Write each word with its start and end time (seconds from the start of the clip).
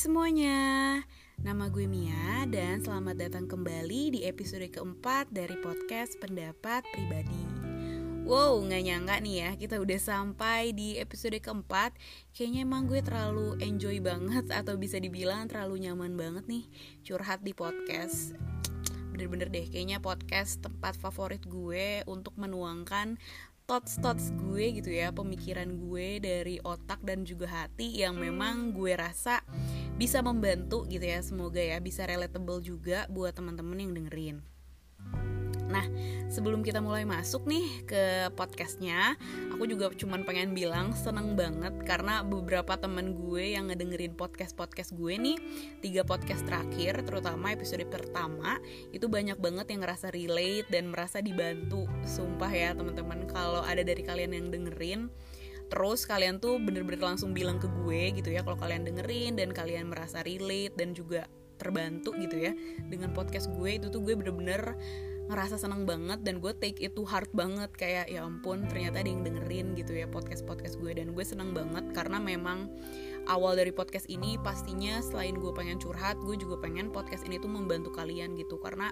semuanya, 0.00 1.04
nama 1.44 1.68
gue 1.68 1.84
Mia 1.84 2.48
dan 2.48 2.80
selamat 2.80 3.20
datang 3.20 3.44
kembali 3.44 4.16
di 4.16 4.20
episode 4.24 4.64
keempat 4.72 5.28
dari 5.28 5.52
podcast 5.60 6.16
pendapat 6.16 6.88
pribadi. 6.88 7.44
Wow, 8.24 8.64
gak 8.64 8.80
nyangka 8.80 9.20
nih 9.20 9.36
ya, 9.44 9.50
kita 9.60 9.76
udah 9.76 10.00
sampai 10.00 10.72
di 10.72 10.96
episode 10.96 11.36
keempat. 11.36 11.92
Kayaknya 12.32 12.64
emang 12.64 12.88
gue 12.88 13.04
terlalu 13.04 13.60
enjoy 13.60 14.00
banget 14.00 14.48
atau 14.48 14.80
bisa 14.80 14.96
dibilang 14.96 15.52
terlalu 15.52 15.84
nyaman 15.84 16.16
banget 16.16 16.48
nih 16.48 16.64
Curhat 17.04 17.44
di 17.44 17.52
podcast. 17.52 18.32
Bener-bener 19.12 19.52
deh, 19.52 19.68
kayaknya 19.68 20.00
podcast 20.00 20.64
tempat 20.64 20.96
favorit 20.96 21.44
gue 21.44 22.08
untuk 22.08 22.40
menuangkan 22.40 23.20
thoughts-thoughts 23.70 24.34
gue 24.34 24.82
gitu 24.82 24.90
ya 24.90 25.14
Pemikiran 25.14 25.78
gue 25.78 26.18
dari 26.18 26.58
otak 26.58 27.06
dan 27.06 27.22
juga 27.22 27.46
hati 27.46 28.02
yang 28.02 28.18
memang 28.18 28.74
gue 28.74 28.98
rasa 28.98 29.46
bisa 30.00 30.24
membantu 30.24 30.88
gitu 30.88 31.04
ya 31.04 31.20
Semoga 31.20 31.60
ya 31.60 31.76
bisa 31.76 32.08
relatable 32.08 32.64
juga 32.64 33.04
buat 33.12 33.36
teman-teman 33.36 33.84
yang 33.84 33.92
dengerin 33.92 34.40
Nah, 35.70 35.86
sebelum 36.26 36.66
kita 36.66 36.82
mulai 36.82 37.06
masuk 37.06 37.46
nih 37.46 37.86
ke 37.86 38.02
podcastnya, 38.34 39.14
aku 39.54 39.70
juga 39.70 39.86
cuman 39.94 40.26
pengen 40.26 40.50
bilang 40.50 40.90
seneng 40.98 41.38
banget 41.38 41.70
karena 41.86 42.26
beberapa 42.26 42.74
temen 42.74 43.14
gue 43.14 43.54
yang 43.54 43.70
ngedengerin 43.70 44.18
podcast-podcast 44.18 44.98
gue 44.98 45.14
nih, 45.14 45.38
tiga 45.78 46.02
podcast 46.02 46.42
terakhir, 46.42 47.06
terutama 47.06 47.54
episode 47.54 47.86
pertama, 47.86 48.58
itu 48.90 49.06
banyak 49.06 49.38
banget 49.38 49.70
yang 49.70 49.86
ngerasa 49.86 50.10
relate 50.10 50.66
dan 50.74 50.90
merasa 50.90 51.22
dibantu. 51.22 51.86
Sumpah 52.02 52.50
ya 52.50 52.74
teman-teman, 52.74 53.30
kalau 53.30 53.62
ada 53.62 53.86
dari 53.86 54.02
kalian 54.02 54.34
yang 54.34 54.50
dengerin, 54.50 55.06
terus 55.70 56.04
kalian 56.04 56.42
tuh 56.42 56.58
bener-bener 56.58 56.98
langsung 57.00 57.30
bilang 57.30 57.62
ke 57.62 57.70
gue 57.70 58.18
gitu 58.18 58.34
ya 58.34 58.42
kalau 58.42 58.58
kalian 58.58 58.82
dengerin 58.82 59.38
dan 59.38 59.54
kalian 59.54 59.88
merasa 59.88 60.20
relate 60.26 60.74
dan 60.74 60.92
juga 60.92 61.30
terbantu 61.56 62.16
gitu 62.18 62.50
ya 62.50 62.52
dengan 62.88 63.12
podcast 63.14 63.52
gue 63.54 63.78
itu 63.78 63.86
tuh 63.92 64.00
gue 64.02 64.18
bener-bener 64.18 64.74
ngerasa 65.30 65.62
seneng 65.62 65.86
banget 65.86 66.26
dan 66.26 66.42
gue 66.42 66.50
take 66.58 66.82
itu 66.82 67.06
hard 67.06 67.30
banget. 67.30 67.70
Kayak 67.78 68.10
ya 68.10 68.26
ampun 68.26 68.66
ternyata 68.66 68.98
ada 68.98 69.06
yang 69.06 69.22
dengerin 69.22 69.78
gitu 69.78 69.94
ya 69.94 70.10
podcast 70.10 70.42
podcast 70.42 70.74
gue 70.82 70.90
dan 70.90 71.14
gue 71.14 71.22
seneng 71.22 71.54
banget 71.54 71.86
karena 71.94 72.18
memang 72.18 72.66
awal 73.30 73.54
dari 73.54 73.70
podcast 73.70 74.10
ini 74.10 74.34
pastinya 74.42 74.98
selain 74.98 75.38
gue 75.38 75.54
pengen 75.54 75.78
curhat 75.78 76.18
gue 76.26 76.34
juga 76.34 76.58
pengen 76.58 76.90
podcast 76.90 77.22
ini 77.30 77.38
tuh 77.38 77.46
membantu 77.46 77.94
kalian 77.94 78.34
gitu. 78.34 78.58
Karena 78.58 78.90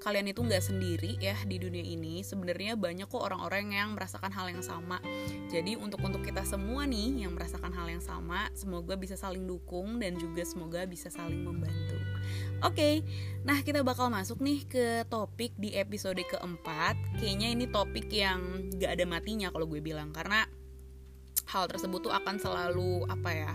kalian 0.00 0.32
itu 0.32 0.40
nggak 0.40 0.64
sendiri 0.64 1.20
ya 1.20 1.36
di 1.44 1.60
dunia 1.60 1.84
ini 1.84 2.24
sebenarnya 2.24 2.74
banyak 2.74 3.04
kok 3.04 3.20
orang-orang 3.20 3.76
yang 3.76 3.92
merasakan 3.92 4.32
hal 4.32 4.48
yang 4.48 4.64
sama 4.64 4.96
jadi 5.52 5.76
untuk 5.76 6.00
untuk 6.00 6.24
kita 6.24 6.40
semua 6.48 6.88
nih 6.88 7.28
yang 7.28 7.36
merasakan 7.36 7.70
hal 7.76 7.86
yang 7.86 8.00
sama 8.00 8.48
semoga 8.56 8.96
bisa 8.96 9.14
saling 9.14 9.44
dukung 9.44 10.00
dan 10.00 10.16
juga 10.16 10.40
semoga 10.48 10.88
bisa 10.88 11.12
saling 11.12 11.44
membantu 11.44 12.00
Oke, 12.60 12.76
okay, 12.76 12.94
nah 13.40 13.56
kita 13.64 13.80
bakal 13.80 14.12
masuk 14.12 14.44
nih 14.44 14.68
ke 14.68 15.08
topik 15.08 15.56
di 15.56 15.72
episode 15.72 16.20
keempat. 16.28 16.92
Kayaknya 17.16 17.48
ini 17.56 17.64
topik 17.64 18.12
yang 18.12 18.68
gak 18.76 19.00
ada 19.00 19.08
matinya 19.08 19.48
kalau 19.48 19.64
gue 19.64 19.80
bilang 19.80 20.12
karena 20.12 20.44
hal 21.48 21.64
tersebut 21.72 22.04
tuh 22.04 22.12
akan 22.12 22.36
selalu 22.36 23.08
apa 23.08 23.30
ya 23.32 23.52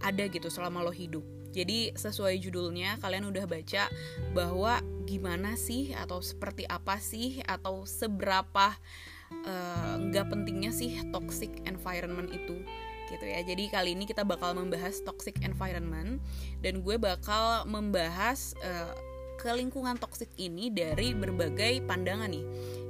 ada 0.00 0.24
gitu 0.32 0.48
selama 0.48 0.80
lo 0.80 0.96
hidup. 0.96 1.20
Jadi 1.52 1.92
sesuai 1.92 2.40
judulnya 2.40 2.96
kalian 3.04 3.28
udah 3.28 3.44
baca 3.44 3.92
bahwa 4.32 4.80
gimana 5.08 5.56
sih 5.56 5.96
atau 5.96 6.20
seperti 6.20 6.68
apa 6.68 7.00
sih 7.00 7.40
atau 7.48 7.88
seberapa 7.88 8.76
nggak 10.08 10.24
uh, 10.24 10.30
pentingnya 10.30 10.72
sih 10.72 11.00
toxic 11.08 11.64
environment 11.64 12.28
itu 12.28 12.60
gitu 13.08 13.24
ya. 13.24 13.40
Jadi 13.40 13.72
kali 13.72 13.96
ini 13.96 14.04
kita 14.04 14.20
bakal 14.20 14.52
membahas 14.52 15.00
toxic 15.00 15.40
environment 15.40 16.20
dan 16.60 16.84
gue 16.84 17.00
bakal 17.00 17.64
membahas 17.64 18.52
uh, 18.60 18.92
ke 19.40 19.48
lingkungan 19.54 19.96
toxic 19.96 20.28
ini 20.36 20.68
dari 20.68 21.16
berbagai 21.16 21.80
pandangan 21.88 22.28
nih. 22.28 22.44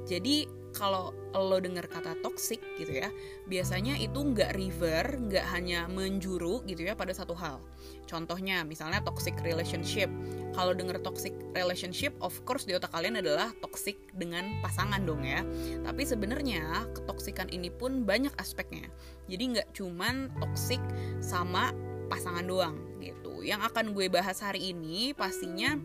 Jadi 0.09 0.58
kalau 0.79 1.11
lo 1.35 1.59
dengar 1.59 1.91
kata 1.91 2.15
toxic 2.23 2.63
gitu 2.79 3.03
ya, 3.03 3.11
biasanya 3.51 3.99
itu 3.99 4.15
nggak 4.15 4.55
river, 4.55 5.19
nggak 5.27 5.45
hanya 5.51 5.91
menjuru 5.91 6.63
gitu 6.63 6.87
ya 6.87 6.95
pada 6.95 7.11
satu 7.11 7.35
hal. 7.35 7.59
Contohnya 8.07 8.63
misalnya 8.63 9.03
toxic 9.03 9.35
relationship. 9.43 10.07
Kalau 10.55 10.71
dengar 10.71 11.03
toxic 11.03 11.35
relationship, 11.51 12.15
of 12.23 12.31
course 12.47 12.63
di 12.63 12.73
otak 12.73 12.95
kalian 12.95 13.19
adalah 13.19 13.51
toxic 13.59 13.99
dengan 14.15 14.63
pasangan 14.63 15.03
dong 15.03 15.27
ya. 15.27 15.43
Tapi 15.83 16.07
sebenarnya 16.07 16.87
ketoksikan 16.95 17.51
ini 17.51 17.67
pun 17.67 18.07
banyak 18.07 18.31
aspeknya. 18.39 18.87
Jadi 19.27 19.59
nggak 19.59 19.75
cuman 19.75 20.31
toxic 20.39 20.79
sama 21.19 21.75
pasangan 22.07 22.47
doang 22.47 22.79
gitu. 23.03 23.43
Yang 23.43 23.67
akan 23.69 23.91
gue 23.91 24.07
bahas 24.07 24.39
hari 24.39 24.71
ini 24.71 25.11
pastinya 25.13 25.77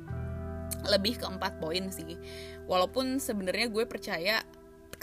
lebih 0.89 1.21
ke 1.21 1.27
empat 1.29 1.61
poin 1.61 1.89
sih. 1.93 2.17
Walaupun 2.65 3.21
sebenarnya 3.21 3.69
gue 3.69 3.85
percaya 3.85 4.41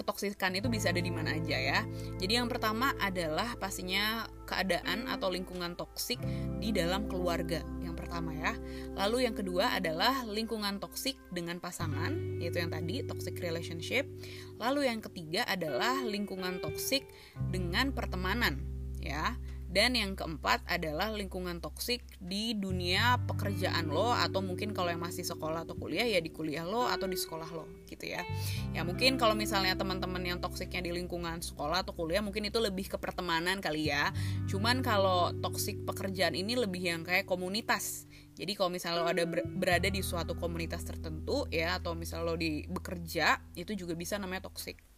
ketoksikan 0.01 0.57
itu 0.57 0.67
bisa 0.67 0.89
ada 0.89 0.99
di 0.99 1.13
mana 1.13 1.37
aja 1.37 1.55
ya. 1.55 1.79
Jadi 2.17 2.41
yang 2.41 2.49
pertama 2.49 2.97
adalah 2.97 3.53
pastinya 3.61 4.25
keadaan 4.49 5.05
atau 5.05 5.29
lingkungan 5.29 5.77
toksik 5.77 6.17
di 6.57 6.73
dalam 6.73 7.05
keluarga. 7.05 7.61
Yang 7.79 7.95
pertama 8.01 8.33
ya. 8.33 8.57
Lalu 8.97 9.29
yang 9.29 9.35
kedua 9.37 9.77
adalah 9.77 10.25
lingkungan 10.25 10.81
toksik 10.81 11.15
dengan 11.29 11.61
pasangan, 11.61 12.41
yaitu 12.41 12.59
yang 12.59 12.73
tadi 12.73 13.05
toxic 13.05 13.37
relationship. 13.39 14.09
Lalu 14.57 14.89
yang 14.89 14.99
ketiga 14.99 15.45
adalah 15.45 16.01
lingkungan 16.01 16.59
toksik 16.59 17.05
dengan 17.53 17.93
pertemanan 17.93 18.65
ya. 18.97 19.37
Dan 19.71 19.95
yang 19.95 20.19
keempat 20.19 20.67
adalah 20.67 21.15
lingkungan 21.15 21.63
toksik 21.63 22.03
di 22.19 22.51
dunia 22.59 23.15
pekerjaan 23.23 23.87
lo 23.87 24.11
atau 24.11 24.43
mungkin 24.43 24.75
kalau 24.75 24.91
yang 24.91 24.99
masih 24.99 25.23
sekolah 25.23 25.63
atau 25.63 25.79
kuliah 25.79 26.03
ya 26.03 26.19
di 26.19 26.27
kuliah 26.27 26.67
lo 26.67 26.91
atau 26.91 27.07
di 27.07 27.15
sekolah 27.15 27.47
lo 27.55 27.71
gitu 27.87 28.11
ya. 28.11 28.27
Ya 28.75 28.83
mungkin 28.83 29.15
kalau 29.15 29.31
misalnya 29.31 29.79
teman-teman 29.79 30.19
yang 30.27 30.43
toksiknya 30.43 30.83
di 30.83 30.91
lingkungan 30.91 31.39
sekolah 31.39 31.87
atau 31.87 31.95
kuliah 31.95 32.19
mungkin 32.19 32.51
itu 32.51 32.59
lebih 32.59 32.91
ke 32.91 32.99
pertemanan 32.99 33.63
kali 33.63 33.87
ya. 33.87 34.11
Cuman 34.51 34.83
kalau 34.83 35.31
toksik 35.39 35.87
pekerjaan 35.87 36.35
ini 36.35 36.59
lebih 36.59 36.83
yang 36.83 37.01
kayak 37.07 37.23
komunitas. 37.23 38.11
Jadi 38.35 38.59
kalau 38.59 38.75
misalnya 38.75 39.07
lo 39.07 39.07
ada 39.07 39.23
berada 39.27 39.87
di 39.87 40.03
suatu 40.03 40.35
komunitas 40.35 40.83
tertentu 40.83 41.47
ya 41.47 41.79
atau 41.79 41.95
misalnya 41.95 42.27
lo 42.27 42.35
di 42.35 42.67
bekerja 42.67 43.39
itu 43.55 43.71
juga 43.75 43.95
bisa 43.95 44.19
namanya 44.19 44.51
toksik 44.51 44.90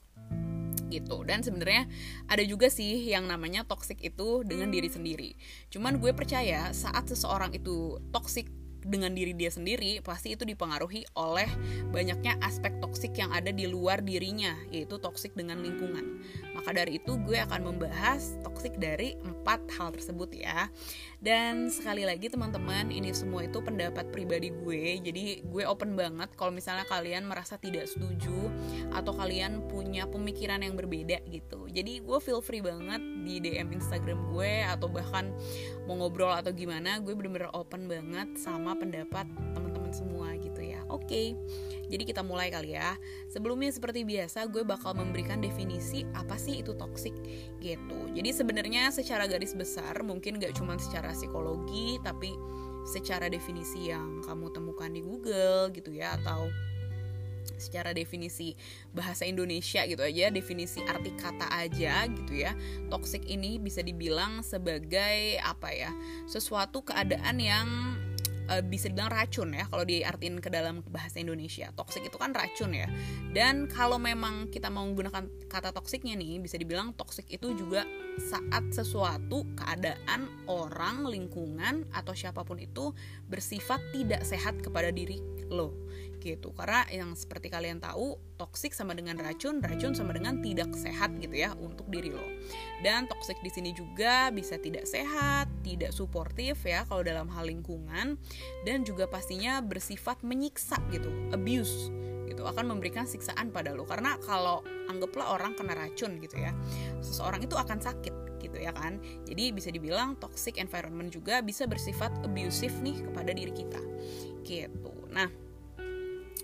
gitu. 0.93 1.25
Dan 1.25 1.41
sebenarnya 1.41 1.89
ada 2.29 2.43
juga 2.45 2.69
sih 2.69 3.01
yang 3.09 3.25
namanya 3.25 3.65
toxic 3.65 3.97
itu 4.05 4.45
dengan 4.45 4.69
diri 4.69 4.89
sendiri. 4.91 5.31
Cuman 5.73 5.97
gue 5.97 6.13
percaya 6.13 6.69
saat 6.71 7.09
seseorang 7.09 7.57
itu 7.57 7.97
toxic 8.13 8.45
dengan 8.83 9.15
diri 9.15 9.31
dia 9.31 9.47
sendiri 9.47 10.03
pasti 10.03 10.35
itu 10.35 10.43
dipengaruhi 10.43 11.07
oleh 11.15 11.47
banyaknya 11.89 12.35
aspek 12.43 12.75
toksik 12.83 13.15
yang 13.15 13.31
ada 13.31 13.49
di 13.49 13.65
luar 13.65 14.03
dirinya 14.03 14.51
yaitu 14.69 14.99
toksik 14.99 15.33
dengan 15.33 15.63
lingkungan 15.63 16.19
maka 16.53 16.69
dari 16.71 17.01
itu 17.01 17.17
gue 17.21 17.37
akan 17.41 17.73
membahas 17.73 18.37
toksik 18.45 18.77
dari 18.77 19.17
empat 19.25 19.65
hal 19.77 19.89
tersebut 19.93 20.29
ya. 20.33 20.69
Dan 21.23 21.73
sekali 21.73 22.05
lagi 22.05 22.29
teman-teman 22.29 22.93
ini 22.93 23.09
semua 23.15 23.45
itu 23.47 23.59
pendapat 23.59 24.13
pribadi 24.13 24.53
gue. 24.53 25.01
Jadi 25.01 25.41
gue 25.43 25.63
open 25.65 25.97
banget 25.97 26.29
kalau 26.37 26.53
misalnya 26.53 26.85
kalian 26.85 27.25
merasa 27.25 27.57
tidak 27.57 27.89
setuju 27.89 28.51
atau 28.93 29.11
kalian 29.15 29.65
punya 29.67 30.05
pemikiran 30.05 30.61
yang 30.61 30.77
berbeda 30.77 31.25
gitu. 31.27 31.65
Jadi 31.71 31.99
gue 32.05 32.17
feel 32.21 32.43
free 32.43 32.61
banget 32.61 33.01
di 33.25 33.41
DM 33.41 33.73
Instagram 33.73 34.29
gue 34.29 34.63
atau 34.67 34.87
bahkan 34.91 35.33
mau 35.89 35.97
ngobrol 35.97 36.31
atau 36.31 36.53
gimana 36.53 37.01
gue 37.01 37.15
bener-bener 37.17 37.49
open 37.57 37.89
banget 37.89 38.37
sama 38.37 38.77
pendapat 38.77 39.25
teman-teman 39.57 39.91
semua 39.95 40.35
gitu 40.37 40.61
ya. 40.61 40.85
Oke 40.91 41.07
okay. 41.07 41.27
Jadi 41.93 42.09
kita 42.09 42.25
mulai 42.25 42.49
kali 42.49 42.73
ya. 42.73 42.97
Sebelumnya 43.29 43.69
seperti 43.69 44.01
biasa 44.01 44.49
gue 44.49 44.65
bakal 44.65 44.97
memberikan 44.97 45.37
definisi 45.37 46.01
apa 46.17 46.41
sih 46.41 46.65
itu 46.65 46.73
toxic 46.73 47.13
gitu. 47.61 48.09
Jadi 48.17 48.33
sebenarnya 48.33 48.89
secara 48.89 49.29
garis 49.29 49.53
besar 49.53 50.01
mungkin 50.01 50.41
gak 50.41 50.57
cuma 50.57 50.73
secara 50.81 51.13
psikologi 51.13 52.01
tapi 52.01 52.33
secara 52.89 53.29
definisi 53.29 53.93
yang 53.93 54.25
kamu 54.25 54.49
temukan 54.49 54.89
di 54.89 55.05
Google 55.05 55.69
gitu 55.69 55.93
ya 55.93 56.17
atau 56.17 56.49
secara 57.59 57.95
definisi 57.95 58.55
bahasa 58.91 59.23
Indonesia 59.23 59.83
gitu 59.87 60.03
aja 60.03 60.31
definisi 60.33 60.81
arti 60.83 61.13
kata 61.13 61.47
aja 61.53 62.09
gitu 62.09 62.41
ya. 62.41 62.57
Toxic 62.89 63.21
ini 63.29 63.61
bisa 63.61 63.85
dibilang 63.85 64.41
sebagai 64.41 65.37
apa 65.45 65.69
ya 65.69 65.93
sesuatu 66.25 66.81
keadaan 66.81 67.37
yang 67.37 67.67
uh, 68.49 68.63
bisa 68.63 68.89
dibilang 68.89 69.11
racun 69.11 69.55
ya 69.55 69.67
kalau 69.67 69.83
diartin 69.83 70.39
ke 70.39 70.49
dalam 70.51 70.81
bahasa 70.89 71.19
Indonesia. 71.19 71.69
Toxic 71.75 72.07
itu 72.07 72.17
kan 72.17 72.31
racun 72.31 72.75
ya. 72.75 72.87
Dan 73.31 73.67
kalau 73.69 73.99
memang 73.99 74.51
kita 74.51 74.67
mau 74.71 74.83
menggunakan 74.87 75.27
kata 75.47 75.75
toksiknya 75.75 76.17
nih, 76.17 76.39
bisa 76.41 76.59
dibilang 76.59 76.95
toxic 76.95 77.27
itu 77.29 77.53
juga 77.55 77.85
saat 78.19 78.69
sesuatu 78.73 79.47
keadaan 79.57 80.29
orang, 80.45 81.07
lingkungan 81.07 81.87
atau 81.91 82.13
siapa 82.13 82.45
pun 82.45 82.61
itu 82.61 82.93
bersifat 83.27 83.81
tidak 83.91 84.21
sehat 84.21 84.59
kepada 84.61 84.93
diri 84.93 85.21
lo 85.49 85.73
gitu. 86.23 86.55
Karena 86.55 86.87
yang 86.87 87.11
seperti 87.19 87.51
kalian 87.51 87.83
tahu 87.83 88.15
toxic 88.39 88.71
sama 88.71 88.95
dengan 88.95 89.19
racun 89.19 89.59
racun 89.59 89.91
sama 89.91 90.15
dengan 90.15 90.39
tidak 90.39 90.71
sehat 90.73 91.11
gitu 91.19 91.35
ya 91.35 91.51
untuk 91.59 91.91
diri 91.91 92.15
lo. 92.15 92.23
Dan 92.79 93.11
toxic 93.11 93.35
di 93.43 93.51
sini 93.51 93.75
juga 93.75 94.31
bisa 94.31 94.55
tidak 94.55 94.87
sehat 94.87 95.51
tidak 95.67 95.91
suportif 95.91 96.63
ya 96.63 96.87
kalau 96.87 97.03
dalam 97.03 97.27
hal 97.27 97.51
lingkungan. 97.51 98.15
Dan 98.63 98.87
juga 98.87 99.11
pastinya 99.11 99.59
bersifat 99.59 100.23
menyiksa 100.23 100.79
gitu 100.95 101.11
abuse 101.35 101.91
gitu 102.23 102.47
akan 102.47 102.71
memberikan 102.71 103.03
siksaan 103.03 103.51
pada 103.51 103.75
lo. 103.75 103.83
Karena 103.83 104.15
kalau 104.23 104.63
anggaplah 104.87 105.35
orang 105.35 105.53
kena 105.59 105.75
racun 105.75 106.17
gitu 106.23 106.39
ya 106.39 106.55
seseorang 107.03 107.43
itu 107.43 107.59
akan 107.59 107.83
sakit 107.83 108.39
gitu 108.39 108.59
ya 108.59 108.71
kan. 108.75 108.99
Jadi 109.27 109.55
bisa 109.55 109.71
dibilang 109.71 110.19
toxic 110.19 110.59
environment 110.59 111.11
juga 111.11 111.39
bisa 111.39 111.63
bersifat 111.67 112.11
abusive 112.23 112.75
nih 112.83 113.03
kepada 113.11 113.31
diri 113.31 113.53
kita. 113.55 113.79
Gitu. 114.43 114.93
Nah 115.11 115.42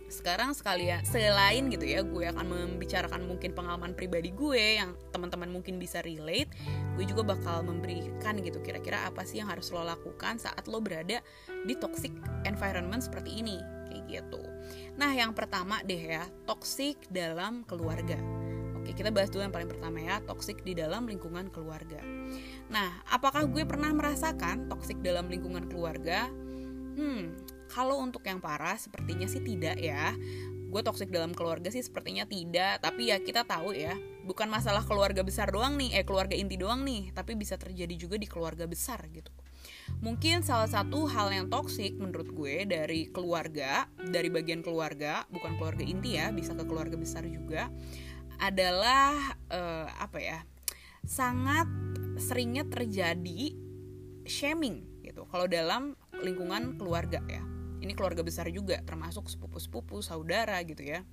sekarang 0.10 0.58
sekalian 0.58 1.06
selain 1.06 1.70
gitu 1.70 1.86
ya 1.86 2.02
gue 2.02 2.26
akan 2.30 2.46
membicarakan 2.46 3.26
mungkin 3.30 3.54
pengalaman 3.54 3.94
pribadi 3.94 4.34
gue 4.34 4.82
yang 4.82 4.98
teman-teman 5.14 5.50
mungkin 5.50 5.78
bisa 5.78 6.02
relate 6.02 6.52
gue 6.98 7.06
juga 7.06 7.24
bakal 7.24 7.64
memberikan 7.64 8.42
gitu 8.42 8.60
kira-kira 8.60 9.06
apa 9.06 9.24
sih 9.24 9.40
yang 9.40 9.50
harus 9.50 9.70
lo 9.70 9.86
lakukan 9.86 10.42
saat 10.42 10.66
lo 10.66 10.82
berada 10.82 11.22
di 11.64 11.74
toxic 11.78 12.12
environment 12.44 13.06
seperti 13.06 13.40
ini 13.40 13.62
kayak 13.88 14.04
gitu 14.10 14.42
nah 14.98 15.14
yang 15.14 15.32
pertama 15.32 15.80
deh 15.86 16.20
ya 16.20 16.26
toxic 16.50 17.00
dalam 17.08 17.64
keluarga 17.64 18.20
Oke, 18.80 18.96
kita 18.96 19.12
bahas 19.12 19.28
dulu 19.28 19.44
yang 19.44 19.52
paling 19.52 19.68
pertama 19.68 20.00
ya, 20.00 20.24
toxic 20.24 20.64
di 20.64 20.72
dalam 20.72 21.04
lingkungan 21.04 21.52
keluarga. 21.52 22.00
Nah, 22.72 23.04
apakah 23.12 23.44
gue 23.46 23.68
pernah 23.68 23.92
merasakan 23.92 24.72
toxic 24.72 25.04
dalam 25.04 25.28
lingkungan 25.28 25.68
keluarga? 25.68 26.32
Hmm, 26.96 27.36
kalau 27.70 28.02
untuk 28.02 28.26
yang 28.26 28.42
parah 28.42 28.76
sepertinya 28.76 29.30
sih 29.30 29.46
tidak 29.46 29.78
ya. 29.78 30.18
Gue 30.70 30.86
toxic 30.86 31.10
dalam 31.10 31.34
keluarga 31.34 31.74
sih 31.74 31.82
sepertinya 31.82 32.30
tidak, 32.30 32.86
tapi 32.86 33.10
ya 33.10 33.18
kita 33.18 33.42
tahu 33.42 33.74
ya, 33.74 33.98
bukan 34.22 34.46
masalah 34.54 34.86
keluarga 34.86 35.26
besar 35.26 35.50
doang 35.50 35.82
nih, 35.82 35.98
eh 35.98 36.06
keluarga 36.06 36.38
inti 36.38 36.62
doang 36.62 36.86
nih, 36.86 37.10
tapi 37.10 37.34
bisa 37.34 37.58
terjadi 37.58 37.98
juga 37.98 38.22
di 38.22 38.30
keluarga 38.30 38.70
besar 38.70 39.02
gitu. 39.10 39.34
Mungkin 40.06 40.46
salah 40.46 40.70
satu 40.70 41.10
hal 41.10 41.34
yang 41.34 41.50
toksik 41.50 41.98
menurut 41.98 42.30
gue 42.30 42.70
dari 42.70 43.10
keluarga, 43.10 43.90
dari 43.98 44.30
bagian 44.30 44.62
keluarga, 44.62 45.26
bukan 45.34 45.58
keluarga 45.58 45.82
inti 45.82 46.22
ya, 46.22 46.30
bisa 46.30 46.54
ke 46.54 46.62
keluarga 46.70 47.02
besar 47.02 47.26
juga, 47.26 47.74
adalah 48.38 49.18
uh, 49.50 49.90
apa 49.98 50.22
ya? 50.22 50.40
Sangat 51.02 51.66
seringnya 52.22 52.70
terjadi 52.70 53.58
shaming 54.30 55.02
gitu. 55.02 55.26
Kalau 55.34 55.50
dalam 55.50 55.98
lingkungan 56.22 56.78
keluarga 56.78 57.26
ya 57.26 57.42
ini 57.80 57.96
keluarga 57.96 58.24
besar 58.24 58.48
juga 58.52 58.80
termasuk 58.84 59.28
sepupu-sepupu 59.28 60.04
saudara 60.04 60.60
gitu 60.64 60.84
ya. 60.84 61.04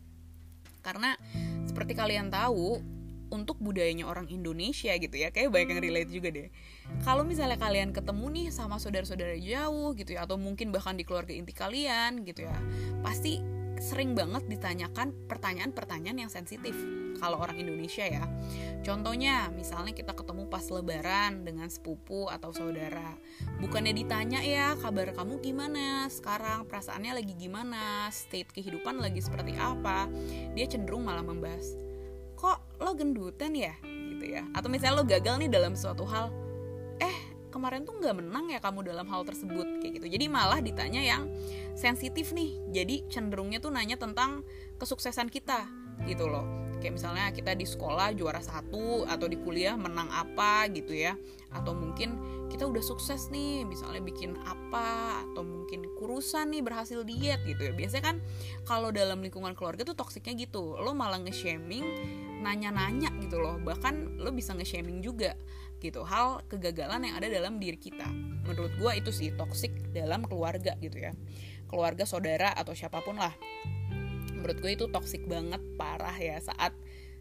Karena 0.82 1.18
seperti 1.66 1.98
kalian 1.98 2.30
tahu 2.30 2.78
untuk 3.26 3.58
budayanya 3.58 4.06
orang 4.06 4.30
Indonesia 4.30 4.94
gitu 4.94 5.18
ya 5.18 5.34
kayak 5.34 5.50
banyak 5.50 5.74
yang 5.74 5.82
relate 5.82 6.10
juga 6.14 6.28
deh. 6.30 6.48
Kalau 7.02 7.26
misalnya 7.26 7.58
kalian 7.58 7.90
ketemu 7.90 8.26
nih 8.30 8.46
sama 8.54 8.78
saudara-saudara 8.78 9.34
jauh 9.42 9.98
gitu 9.98 10.14
ya 10.14 10.22
atau 10.26 10.38
mungkin 10.38 10.70
bahkan 10.70 10.94
di 10.94 11.02
keluarga 11.02 11.34
inti 11.34 11.50
kalian 11.50 12.22
gitu 12.22 12.46
ya 12.46 12.54
pasti 13.02 13.42
sering 13.82 14.16
banget 14.16 14.46
ditanyakan 14.48 15.12
pertanyaan-pertanyaan 15.28 16.26
yang 16.26 16.30
sensitif 16.32 16.72
kalau 17.18 17.40
orang 17.40 17.58
Indonesia 17.58 18.04
ya. 18.06 18.24
Contohnya, 18.86 19.50
misalnya 19.50 19.90
kita 19.90 20.14
ketemu 20.14 20.46
pas 20.46 20.62
lebaran 20.70 21.42
dengan 21.42 21.66
sepupu 21.66 22.30
atau 22.30 22.54
saudara. 22.54 23.18
Bukannya 23.58 23.90
ditanya 23.90 24.40
ya, 24.46 24.78
kabar 24.78 25.10
kamu 25.10 25.42
gimana? 25.42 26.06
Sekarang 26.06 26.70
perasaannya 26.70 27.18
lagi 27.18 27.34
gimana? 27.34 28.06
State 28.14 28.54
kehidupan 28.54 29.02
lagi 29.02 29.18
seperti 29.18 29.58
apa? 29.58 30.06
Dia 30.54 30.70
cenderung 30.70 31.02
malah 31.02 31.26
membahas, 31.26 31.74
"Kok 32.38 32.78
lo 32.78 32.94
gendutan 32.94 33.58
ya?" 33.58 33.74
gitu 33.82 34.38
ya. 34.38 34.46
Atau 34.54 34.70
misalnya 34.70 35.02
lo 35.02 35.04
gagal 35.04 35.34
nih 35.42 35.50
dalam 35.50 35.74
suatu 35.74 36.06
hal, 36.06 36.30
"Eh, 37.02 37.36
kemarin 37.56 37.88
tuh 37.88 37.96
nggak 37.96 38.20
menang 38.20 38.52
ya 38.52 38.60
kamu 38.60 38.84
dalam 38.84 39.08
hal 39.08 39.24
tersebut 39.24 39.80
kayak 39.80 39.96
gitu 39.96 40.12
jadi 40.12 40.28
malah 40.28 40.60
ditanya 40.60 41.00
yang 41.00 41.24
sensitif 41.72 42.36
nih 42.36 42.60
jadi 42.68 43.08
cenderungnya 43.08 43.64
tuh 43.64 43.72
nanya 43.72 43.96
tentang 43.96 44.44
kesuksesan 44.76 45.32
kita 45.32 45.64
gitu 46.04 46.28
loh 46.28 46.65
kayak 46.86 47.02
misalnya 47.02 47.34
kita 47.34 47.58
di 47.58 47.66
sekolah 47.66 48.14
juara 48.14 48.38
satu 48.38 49.10
atau 49.10 49.26
di 49.26 49.34
kuliah 49.42 49.74
menang 49.74 50.06
apa 50.06 50.70
gitu 50.70 50.94
ya. 50.94 51.18
Atau 51.50 51.74
mungkin 51.74 52.14
kita 52.46 52.62
udah 52.62 52.78
sukses 52.78 53.26
nih 53.34 53.66
misalnya 53.66 53.98
bikin 54.06 54.38
apa 54.46 55.26
atau 55.26 55.42
mungkin 55.42 55.82
kurusan 55.98 56.54
nih 56.54 56.62
berhasil 56.62 57.02
diet 57.02 57.42
gitu 57.42 57.58
ya. 57.58 57.74
Biasanya 57.74 58.14
kan 58.14 58.16
kalau 58.62 58.94
dalam 58.94 59.18
lingkungan 59.18 59.58
keluarga 59.58 59.82
tuh 59.82 59.98
toksiknya 59.98 60.46
gitu. 60.46 60.78
Lo 60.78 60.94
malah 60.94 61.18
nge-shaming 61.26 61.82
nanya-nanya 62.46 63.10
gitu 63.18 63.42
loh. 63.42 63.58
Bahkan 63.58 64.22
lo 64.22 64.30
bisa 64.30 64.54
nge-shaming 64.54 65.02
juga 65.02 65.34
gitu. 65.82 66.06
Hal 66.06 66.46
kegagalan 66.46 67.02
yang 67.02 67.18
ada 67.18 67.26
dalam 67.26 67.58
diri 67.58 67.82
kita. 67.82 68.06
Menurut 68.46 68.70
gue 68.78 68.92
itu 68.94 69.10
sih 69.10 69.34
toksik 69.34 69.90
dalam 69.90 70.22
keluarga 70.22 70.78
gitu 70.78 71.02
ya. 71.02 71.10
Keluarga 71.66 72.06
saudara 72.06 72.54
atau 72.54 72.78
siapa 72.78 73.02
pun 73.02 73.18
lah 73.18 73.34
menurut 74.36 74.60
gue 74.60 74.72
itu 74.76 74.86
toksik 74.92 75.24
banget 75.24 75.58
parah 75.80 76.14
ya 76.14 76.36
saat 76.38 76.76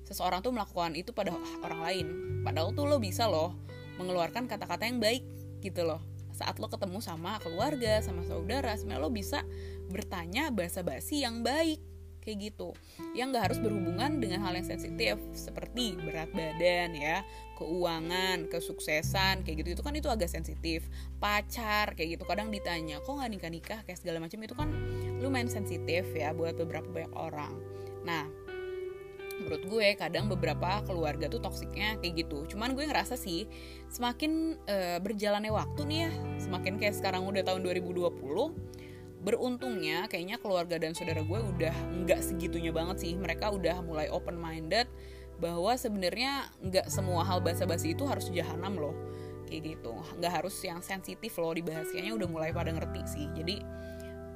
seseorang 0.06 0.46
tuh 0.46 0.54
melakukan 0.54 0.94
itu 0.94 1.12
pada 1.12 1.34
orang 1.66 1.82
lain. 1.82 2.08
Padahal 2.46 2.76
tuh 2.78 2.86
lo 2.86 3.02
bisa 3.02 3.26
loh 3.26 3.58
mengeluarkan 3.98 4.46
kata-kata 4.46 4.86
yang 4.86 5.02
baik 5.02 5.26
gitu 5.66 5.82
loh. 5.82 6.04
Saat 6.36 6.60
lo 6.60 6.68
ketemu 6.68 7.00
sama 7.02 7.40
keluarga 7.42 8.04
sama 8.04 8.22
saudara 8.28 8.76
sebenarnya 8.76 9.02
lo 9.02 9.10
bisa 9.10 9.40
bertanya 9.90 10.52
bahasa 10.52 10.84
basi 10.84 11.24
yang 11.24 11.42
baik 11.42 11.82
kayak 12.26 12.52
gitu. 12.52 12.74
Yang 13.14 13.38
gak 13.38 13.44
harus 13.50 13.60
berhubungan 13.62 14.18
dengan 14.18 14.42
hal 14.42 14.58
yang 14.58 14.66
sensitif 14.66 15.22
seperti 15.38 15.94
berat 16.02 16.34
badan 16.34 16.98
ya 16.98 17.22
keuangan 17.56 18.50
kesuksesan 18.50 19.46
kayak 19.46 19.64
gitu. 19.64 19.80
Itu 19.80 19.84
kan 19.86 19.94
itu 19.96 20.10
agak 20.10 20.28
sensitif. 20.28 20.90
Pacar 21.22 21.94
kayak 21.94 22.20
gitu. 22.20 22.24
Kadang 22.28 22.50
ditanya 22.50 23.00
kok 23.00 23.14
nggak 23.14 23.32
nikah 23.32 23.52
nikah 23.54 23.80
kayak 23.88 24.02
segala 24.02 24.20
macam. 24.20 24.42
Itu 24.42 24.58
kan 24.58 24.70
lumayan 25.24 25.48
sensitif 25.52 26.08
ya 26.12 26.36
buat 26.36 26.58
beberapa 26.60 26.88
banyak 26.88 27.14
orang. 27.16 27.54
Nah 28.04 28.46
menurut 29.36 29.64
gue 29.68 29.88
kadang 30.00 30.32
beberapa 30.32 30.80
keluarga 30.88 31.28
tuh 31.28 31.44
toksiknya 31.44 32.00
kayak 32.00 32.26
gitu. 32.26 32.48
Cuman 32.56 32.72
gue 32.72 32.88
ngerasa 32.88 33.20
sih 33.20 33.48
semakin 33.92 34.56
uh, 34.68 34.98
berjalannya 35.04 35.52
waktu 35.52 35.82
nih 35.88 36.00
ya 36.08 36.12
semakin 36.40 36.80
kayak 36.80 36.96
sekarang 36.96 37.28
udah 37.28 37.44
tahun 37.44 37.62
2020 37.64 38.16
beruntungnya 39.26 40.06
kayaknya 40.06 40.38
keluarga 40.38 40.78
dan 40.78 40.94
saudara 40.94 41.26
gue 41.26 41.40
udah 41.42 41.76
nggak 42.06 42.22
segitunya 42.24 42.72
banget 42.72 43.04
sih. 43.04 43.14
Mereka 43.18 43.52
udah 43.52 43.84
mulai 43.84 44.08
open 44.08 44.40
minded 44.40 44.88
bahwa 45.36 45.76
sebenarnya 45.76 46.48
nggak 46.64 46.88
semua 46.88 47.28
hal 47.28 47.44
basa-basi 47.44 47.92
itu 47.92 48.08
harus 48.08 48.32
jahanam 48.32 48.80
loh. 48.80 48.96
Kayak 49.50 49.76
gitu. 49.76 49.94
Nggak 50.22 50.32
harus 50.42 50.56
yang 50.64 50.80
sensitif 50.80 51.36
loh 51.42 51.52
dibahas 51.52 51.92
kayaknya 51.92 52.16
udah 52.16 52.30
mulai 52.30 52.50
pada 52.56 52.72
ngerti 52.72 53.02
sih. 53.10 53.28
Jadi 53.36 53.60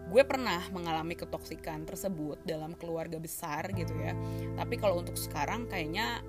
gue 0.10 0.24
pernah 0.26 0.66
mengalami 0.74 1.14
ketoksikan 1.14 1.86
tersebut 1.86 2.42
dalam 2.44 2.74
keluarga 2.76 3.22
besar 3.22 3.70
gitu 3.78 3.94
ya. 3.96 4.18
Tapi 4.58 4.76
kalau 4.82 5.00
untuk 5.00 5.16
sekarang 5.16 5.70
kayaknya 5.70 6.26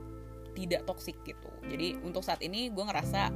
tidak 0.53 0.85
toksik 0.85 1.17
gitu. 1.25 1.49
Jadi 1.67 1.97
untuk 2.05 2.21
saat 2.21 2.45
ini 2.45 2.69
gue 2.69 2.85
ngerasa 2.85 3.33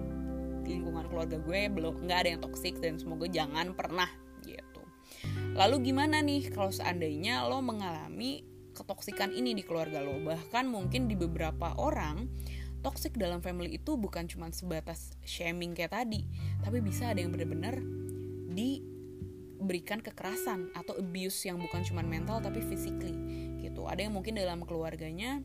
lingkungan 0.65 1.09
keluarga 1.09 1.37
gue 1.41 1.61
belum 1.73 2.05
nggak 2.05 2.19
ada 2.25 2.29
yang 2.37 2.41
toksik 2.45 2.81
dan 2.81 2.97
semoga 2.97 3.29
jangan 3.29 3.73
pernah 3.77 4.09
Lalu 5.55 5.91
gimana 5.91 6.19
nih 6.19 6.51
kalau 6.51 6.75
seandainya 6.75 7.47
lo 7.47 7.63
mengalami 7.63 8.43
ketoksikan 8.75 9.31
ini 9.31 9.55
di 9.55 9.63
keluarga 9.63 10.03
lo? 10.03 10.19
Bahkan 10.19 10.67
mungkin 10.67 11.07
di 11.07 11.15
beberapa 11.15 11.79
orang 11.79 12.27
toxic 12.83 13.15
dalam 13.15 13.39
family 13.39 13.79
itu 13.79 13.95
bukan 13.95 14.27
cuma 14.27 14.51
sebatas 14.51 15.15
shaming 15.23 15.73
kayak 15.73 15.95
tadi, 15.95 16.27
tapi 16.61 16.83
bisa 16.83 17.09
ada 17.15 17.23
yang 17.23 17.33
benar-benar 17.33 17.81
diberikan 19.65 20.05
kekerasan 20.05 20.71
atau 20.77 20.95
abuse 21.01 21.49
yang 21.49 21.57
bukan 21.57 21.81
cuma 21.89 22.05
mental 22.05 22.45
tapi 22.45 22.61
physically 22.61 23.17
gitu. 23.65 23.89
Ada 23.89 24.07
yang 24.07 24.15
mungkin 24.15 24.37
dalam 24.37 24.61
keluarganya 24.69 25.41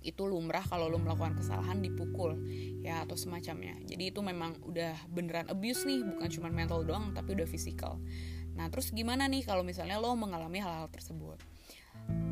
itu 0.00 0.24
lumrah 0.24 0.64
kalau 0.64 0.88
lo 0.88 0.96
melakukan 0.96 1.36
kesalahan 1.36 1.84
dipukul 1.84 2.32
ya 2.80 3.04
atau 3.04 3.20
semacamnya 3.20 3.76
jadi 3.84 4.08
itu 4.08 4.24
memang 4.24 4.56
udah 4.64 4.96
beneran 5.12 5.44
abuse 5.52 5.84
nih 5.84 6.00
bukan 6.00 6.24
cuma 6.32 6.48
mental 6.48 6.88
doang 6.88 7.12
tapi 7.12 7.36
udah 7.36 7.44
physical 7.44 8.00
Nah, 8.60 8.66
terus 8.68 8.90
gimana 8.90 9.24
nih 9.24 9.46
kalau 9.46 9.62
misalnya 9.62 9.96
lo 9.96 10.12
mengalami 10.12 10.58
hal-hal 10.60 10.90
tersebut? 10.90 11.38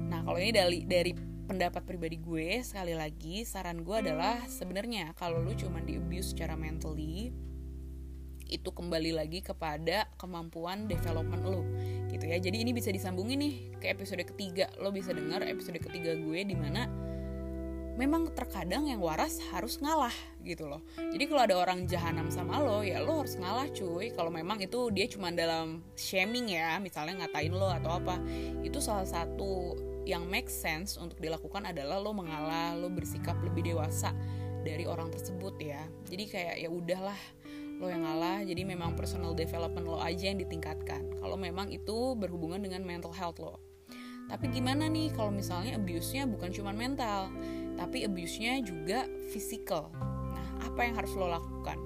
Nah, 0.09 0.25
kalau 0.25 0.37
ini 0.41 0.53
dari 0.53 0.79
dari 0.85 1.13
pendapat 1.49 1.89
pribadi 1.89 2.21
gue, 2.21 2.61
sekali 2.61 2.93
lagi 2.93 3.49
saran 3.49 3.81
gue 3.81 3.97
adalah 3.97 4.45
sebenarnya 4.45 5.15
kalau 5.17 5.41
lo 5.41 5.55
cuma 5.55 5.81
di 5.81 5.97
abuse 5.97 6.37
secara 6.37 6.59
mentally 6.59 7.33
itu 8.49 8.73
kembali 8.73 9.12
lagi 9.12 9.45
kepada 9.45 10.09
kemampuan 10.17 10.88
development 10.88 11.45
lo 11.45 11.62
gitu 12.09 12.25
ya. 12.25 12.40
Jadi 12.40 12.64
ini 12.64 12.73
bisa 12.73 12.88
disambungin 12.88 13.38
nih 13.38 13.55
ke 13.78 13.93
episode 13.93 14.25
ketiga. 14.25 14.73
Lo 14.81 14.90
bisa 14.90 15.12
dengar 15.12 15.45
episode 15.45 15.78
ketiga 15.78 16.17
gue 16.17 16.40
di 16.43 16.57
mana 16.57 16.88
memang 17.99 18.31
terkadang 18.31 18.87
yang 18.87 19.02
waras 19.02 19.43
harus 19.50 19.83
ngalah 19.83 20.14
gitu 20.47 20.71
loh. 20.71 20.81
Jadi 20.97 21.25
kalau 21.26 21.43
ada 21.43 21.59
orang 21.59 21.85
jahanam 21.90 22.31
sama 22.31 22.62
lo 22.62 22.87
ya 22.87 23.02
lo 23.02 23.26
harus 23.26 23.35
ngalah 23.35 23.67
cuy. 23.75 24.14
Kalau 24.14 24.31
memang 24.31 24.62
itu 24.62 24.88
dia 24.95 25.11
cuma 25.11 25.35
dalam 25.35 25.83
shaming 25.99 26.55
ya 26.55 26.78
misalnya 26.78 27.26
ngatain 27.26 27.50
lo 27.50 27.69
atau 27.69 27.99
apa 27.99 28.23
itu 28.62 28.78
salah 28.78 29.05
satu 29.05 29.75
yang 30.09 30.25
make 30.25 30.49
sense 30.49 30.97
untuk 30.97 31.21
dilakukan 31.21 31.69
adalah 31.69 32.00
lo 32.00 32.17
mengalah 32.17 32.73
lo 32.78 32.88
bersikap 32.88 33.37
lebih 33.45 33.75
dewasa 33.75 34.14
dari 34.62 34.87
orang 34.87 35.11
tersebut 35.11 35.59
ya. 35.59 35.83
Jadi 36.07 36.25
kayak 36.31 36.57
ya 36.62 36.71
udahlah 36.71 37.19
lo 37.78 37.87
yang 37.87 38.02
ngalah 38.02 38.42
jadi 38.42 38.62
memang 38.66 38.99
personal 38.99 39.32
development 39.32 39.87
lo 39.87 39.99
aja 40.02 40.30
yang 40.35 40.38
ditingkatkan 40.42 41.18
kalau 41.23 41.38
memang 41.38 41.70
itu 41.70 42.18
berhubungan 42.18 42.58
dengan 42.58 42.82
mental 42.82 43.14
health 43.14 43.38
lo 43.38 43.62
tapi 44.28 44.52
gimana 44.52 44.92
nih 44.92 45.08
kalau 45.16 45.32
misalnya 45.32 45.80
abuse-nya 45.80 46.28
bukan 46.28 46.52
cuma 46.52 46.76
mental 46.76 47.32
tapi 47.78 48.02
abuse-nya 48.02 48.58
juga 48.61 49.06
physical. 49.30 49.94
Nah, 50.35 50.66
apa 50.66 50.82
yang 50.82 50.99
harus 50.99 51.14
lo 51.14 51.30
lakukan? 51.30 51.78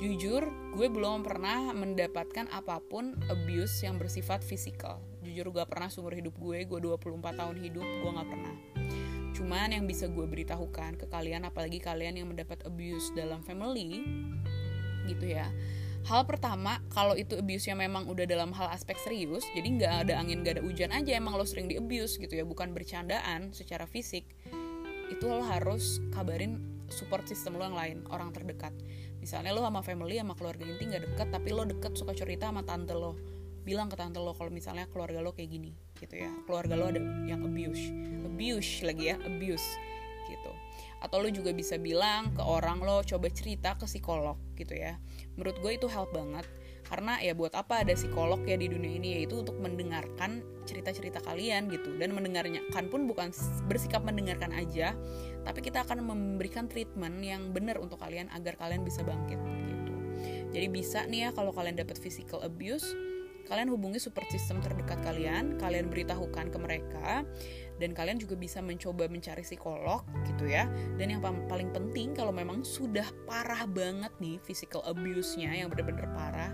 Jujur, 0.00 0.48
gue 0.76 0.88
belum 0.88 1.24
pernah 1.24 1.72
mendapatkan 1.72 2.48
apa 2.52 2.80
pun 2.80 3.16
abuse 3.28 3.84
yang 3.84 4.00
bersifat 4.00 4.40
physical. 4.40 5.00
Jujur 5.24 5.52
gue 5.52 5.64
pernah 5.68 5.88
seumur 5.92 6.16
hidup 6.16 6.36
gue, 6.36 6.64
gue 6.64 6.78
24 6.80 7.20
tahun 7.32 7.56
hidup, 7.60 7.84
gue 7.84 8.10
gak 8.12 8.28
pernah. 8.28 8.56
Cuman 9.32 9.72
yang 9.72 9.84
bisa 9.88 10.08
gue 10.08 10.24
beritahukan 10.24 11.00
ke 11.00 11.06
kalian, 11.08 11.48
apalagi 11.48 11.80
kalian 11.80 12.20
yang 12.20 12.28
mendapat 12.28 12.60
abuse 12.68 13.08
dalam 13.16 13.40
family, 13.40 14.04
gitu 15.08 15.30
ya. 15.30 15.48
Hal 16.06 16.22
pertama, 16.22 16.78
kalau 16.94 17.18
itu 17.18 17.34
abuse-nya 17.34 17.74
memang 17.74 18.06
udah 18.06 18.30
dalam 18.30 18.54
hal 18.54 18.70
aspek 18.70 18.94
serius, 19.02 19.42
jadi 19.58 19.66
nggak 19.66 19.92
ada 20.06 20.14
angin, 20.22 20.46
nggak 20.46 20.62
ada 20.62 20.62
hujan 20.62 20.94
aja, 20.94 21.18
emang 21.18 21.34
lo 21.34 21.42
sering 21.42 21.66
di 21.66 21.74
abuse 21.74 22.14
gitu 22.22 22.30
ya, 22.30 22.46
bukan 22.46 22.70
bercandaan 22.70 23.50
secara 23.50 23.90
fisik. 23.90 24.22
Itu 25.10 25.26
lo 25.26 25.42
harus 25.42 25.98
kabarin 26.14 26.62
support 26.90 27.26
system 27.26 27.58
lo 27.58 27.66
yang 27.66 27.74
lain 27.74 27.96
orang 28.10 28.30
terdekat. 28.30 28.70
Misalnya 29.18 29.50
lo 29.50 29.66
sama 29.66 29.82
family 29.82 30.22
sama 30.22 30.38
keluarga 30.38 30.62
inti 30.62 30.86
nggak 30.86 31.02
deket 31.10 31.28
tapi 31.34 31.48
lo 31.50 31.66
deket 31.66 31.98
suka 31.98 32.14
cerita 32.14 32.50
sama 32.50 32.62
tante 32.62 32.94
lo. 32.94 33.18
Bilang 33.66 33.90
ke 33.90 33.98
tante 33.98 34.22
lo 34.22 34.30
kalau 34.38 34.54
misalnya 34.54 34.86
keluarga 34.86 35.18
lo 35.18 35.34
kayak 35.34 35.50
gini 35.50 35.74
gitu 35.98 36.22
ya. 36.22 36.30
Keluarga 36.46 36.78
lo 36.78 36.86
ada 36.94 37.02
yang 37.26 37.42
abuse. 37.42 37.90
Abuse 38.22 38.86
lagi 38.86 39.10
ya 39.10 39.18
abuse 39.26 39.66
atau 41.04 41.20
lo 41.20 41.28
juga 41.28 41.52
bisa 41.52 41.76
bilang 41.76 42.32
ke 42.32 42.40
orang 42.40 42.80
lo 42.80 43.04
coba 43.04 43.28
cerita 43.28 43.76
ke 43.76 43.84
psikolog 43.84 44.36
gitu 44.56 44.72
ya. 44.72 44.96
Menurut 45.36 45.56
gue 45.60 45.72
itu 45.76 45.86
help 45.90 46.12
banget. 46.16 46.48
Karena 46.86 47.18
ya 47.18 47.34
buat 47.34 47.50
apa 47.58 47.82
ada 47.82 47.98
psikolog 47.98 48.46
ya 48.46 48.54
di 48.54 48.70
dunia 48.70 48.94
ini? 48.94 49.08
Yaitu 49.18 49.42
untuk 49.42 49.58
mendengarkan 49.58 50.46
cerita-cerita 50.64 51.18
kalian 51.18 51.66
gitu. 51.66 51.98
Dan 51.98 52.14
mendengarnya 52.14 52.62
kan 52.70 52.86
pun 52.86 53.10
bukan 53.10 53.34
bersikap 53.66 54.06
mendengarkan 54.06 54.54
aja. 54.54 54.94
Tapi 55.42 55.60
kita 55.66 55.82
akan 55.82 56.06
memberikan 56.06 56.70
treatment 56.70 57.18
yang 57.26 57.50
benar 57.50 57.82
untuk 57.82 57.98
kalian 57.98 58.30
agar 58.30 58.54
kalian 58.54 58.86
bisa 58.86 59.02
bangkit 59.02 59.38
gitu. 59.66 59.94
Jadi 60.54 60.66
bisa 60.70 61.02
nih 61.10 61.28
ya 61.28 61.30
kalau 61.34 61.50
kalian 61.50 61.74
dapat 61.74 61.98
physical 61.98 62.38
abuse 62.46 62.86
kalian 63.46 63.70
hubungi 63.70 64.02
support 64.02 64.26
system 64.28 64.58
terdekat 64.58 64.98
kalian. 65.06 65.56
Kalian 65.56 65.86
beritahukan 65.86 66.50
ke 66.50 66.58
mereka 66.58 67.22
dan 67.76 67.92
kalian 67.92 68.16
juga 68.16 68.34
bisa 68.36 68.64
mencoba 68.64 69.08
mencari 69.08 69.44
psikolog 69.44 70.00
gitu 70.24 70.48
ya. 70.48 70.64
Dan 70.96 71.12
yang 71.12 71.20
paling 71.22 71.70
penting 71.72 72.16
kalau 72.16 72.32
memang 72.32 72.64
sudah 72.64 73.06
parah 73.28 73.68
banget 73.68 74.12
nih 74.20 74.40
physical 74.44 74.80
abuse-nya 74.88 75.52
yang 75.52 75.68
benar-benar 75.68 76.08
parah 76.16 76.52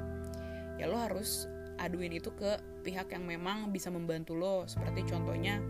ya 0.80 0.90
lo 0.90 0.98
harus 0.98 1.46
aduin 1.78 2.10
itu 2.14 2.34
ke 2.34 2.58
pihak 2.82 3.14
yang 3.14 3.22
memang 3.22 3.70
bisa 3.70 3.90
membantu 3.90 4.34
lo. 4.34 4.66
Seperti 4.66 5.06
contohnya 5.06 5.62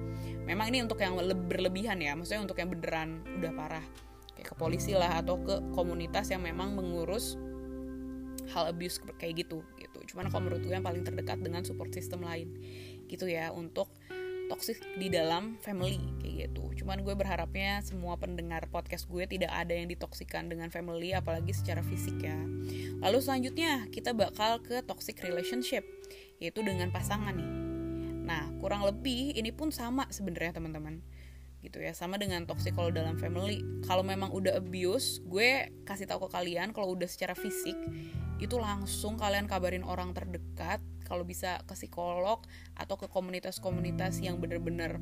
memang 0.49 0.73
ini 0.73 0.85
untuk 0.85 1.01
yang 1.01 1.17
berlebihan 1.49 2.01
ya 2.01 2.17
maksudnya 2.17 2.43
untuk 2.45 2.57
yang 2.57 2.73
beneran 2.73 3.21
udah 3.41 3.53
parah. 3.53 3.85
Kayak 4.33 4.49
ke 4.53 4.55
polisi 4.57 4.97
lah 4.97 5.21
atau 5.21 5.37
ke 5.41 5.61
komunitas 5.77 6.33
yang 6.33 6.41
memang 6.41 6.73
mengurus 6.73 7.37
hal 8.51 8.69
abuse 8.69 8.99
kayak 9.21 9.47
gitu 9.47 9.61
gitu. 9.79 9.99
Cuman 10.13 10.33
kalau 10.33 10.49
menurut 10.49 10.65
gue 10.65 10.75
yang 10.75 10.85
paling 10.85 11.05
terdekat 11.05 11.41
dengan 11.41 11.63
support 11.63 11.93
system 11.95 12.25
lain 12.25 12.53
gitu 13.07 13.29
ya 13.29 13.53
untuk 13.53 13.93
toxic 14.53 14.77
di 15.01 15.09
dalam 15.09 15.57
family 15.65 15.97
kayak 16.21 16.53
gitu. 16.53 16.85
Cuman 16.85 17.01
gue 17.01 17.17
berharapnya 17.17 17.81
semua 17.81 18.21
pendengar 18.21 18.69
podcast 18.69 19.09
gue 19.09 19.25
tidak 19.25 19.49
ada 19.49 19.73
yang 19.73 19.89
ditoksikan 19.89 20.53
dengan 20.53 20.69
family 20.69 21.17
apalagi 21.17 21.57
secara 21.57 21.81
fisik 21.81 22.21
ya. 22.21 22.37
Lalu 23.01 23.19
selanjutnya 23.25 23.89
kita 23.89 24.13
bakal 24.13 24.61
ke 24.61 24.85
toxic 24.85 25.17
relationship 25.25 25.89
yaitu 26.37 26.61
dengan 26.61 26.93
pasangan 26.93 27.33
nih. 27.33 27.53
Nah, 28.29 28.53
kurang 28.61 28.85
lebih 28.85 29.33
ini 29.41 29.57
pun 29.57 29.73
sama 29.73 30.05
sebenarnya 30.13 30.61
teman-teman 30.61 31.01
gitu 31.63 31.79
ya 31.79 31.95
sama 31.95 32.19
dengan 32.19 32.43
toxic 32.43 32.75
kalau 32.75 32.91
dalam 32.91 33.15
family 33.23 33.63
kalau 33.87 34.03
memang 34.03 34.35
udah 34.35 34.59
abuse 34.59 35.23
gue 35.23 35.71
kasih 35.87 36.11
tahu 36.11 36.27
ke 36.27 36.35
kalian 36.35 36.75
kalau 36.75 36.99
udah 36.99 37.07
secara 37.07 37.39
fisik 37.39 37.79
itu 38.43 38.59
langsung 38.59 39.15
kalian 39.15 39.47
kabarin 39.47 39.87
orang 39.87 40.11
terdekat 40.11 40.83
kalau 41.07 41.23
bisa 41.23 41.63
ke 41.63 41.79
psikolog 41.79 42.43
atau 42.75 42.99
ke 42.99 43.07
komunitas-komunitas 43.07 44.19
yang 44.19 44.43
bener-bener 44.43 44.99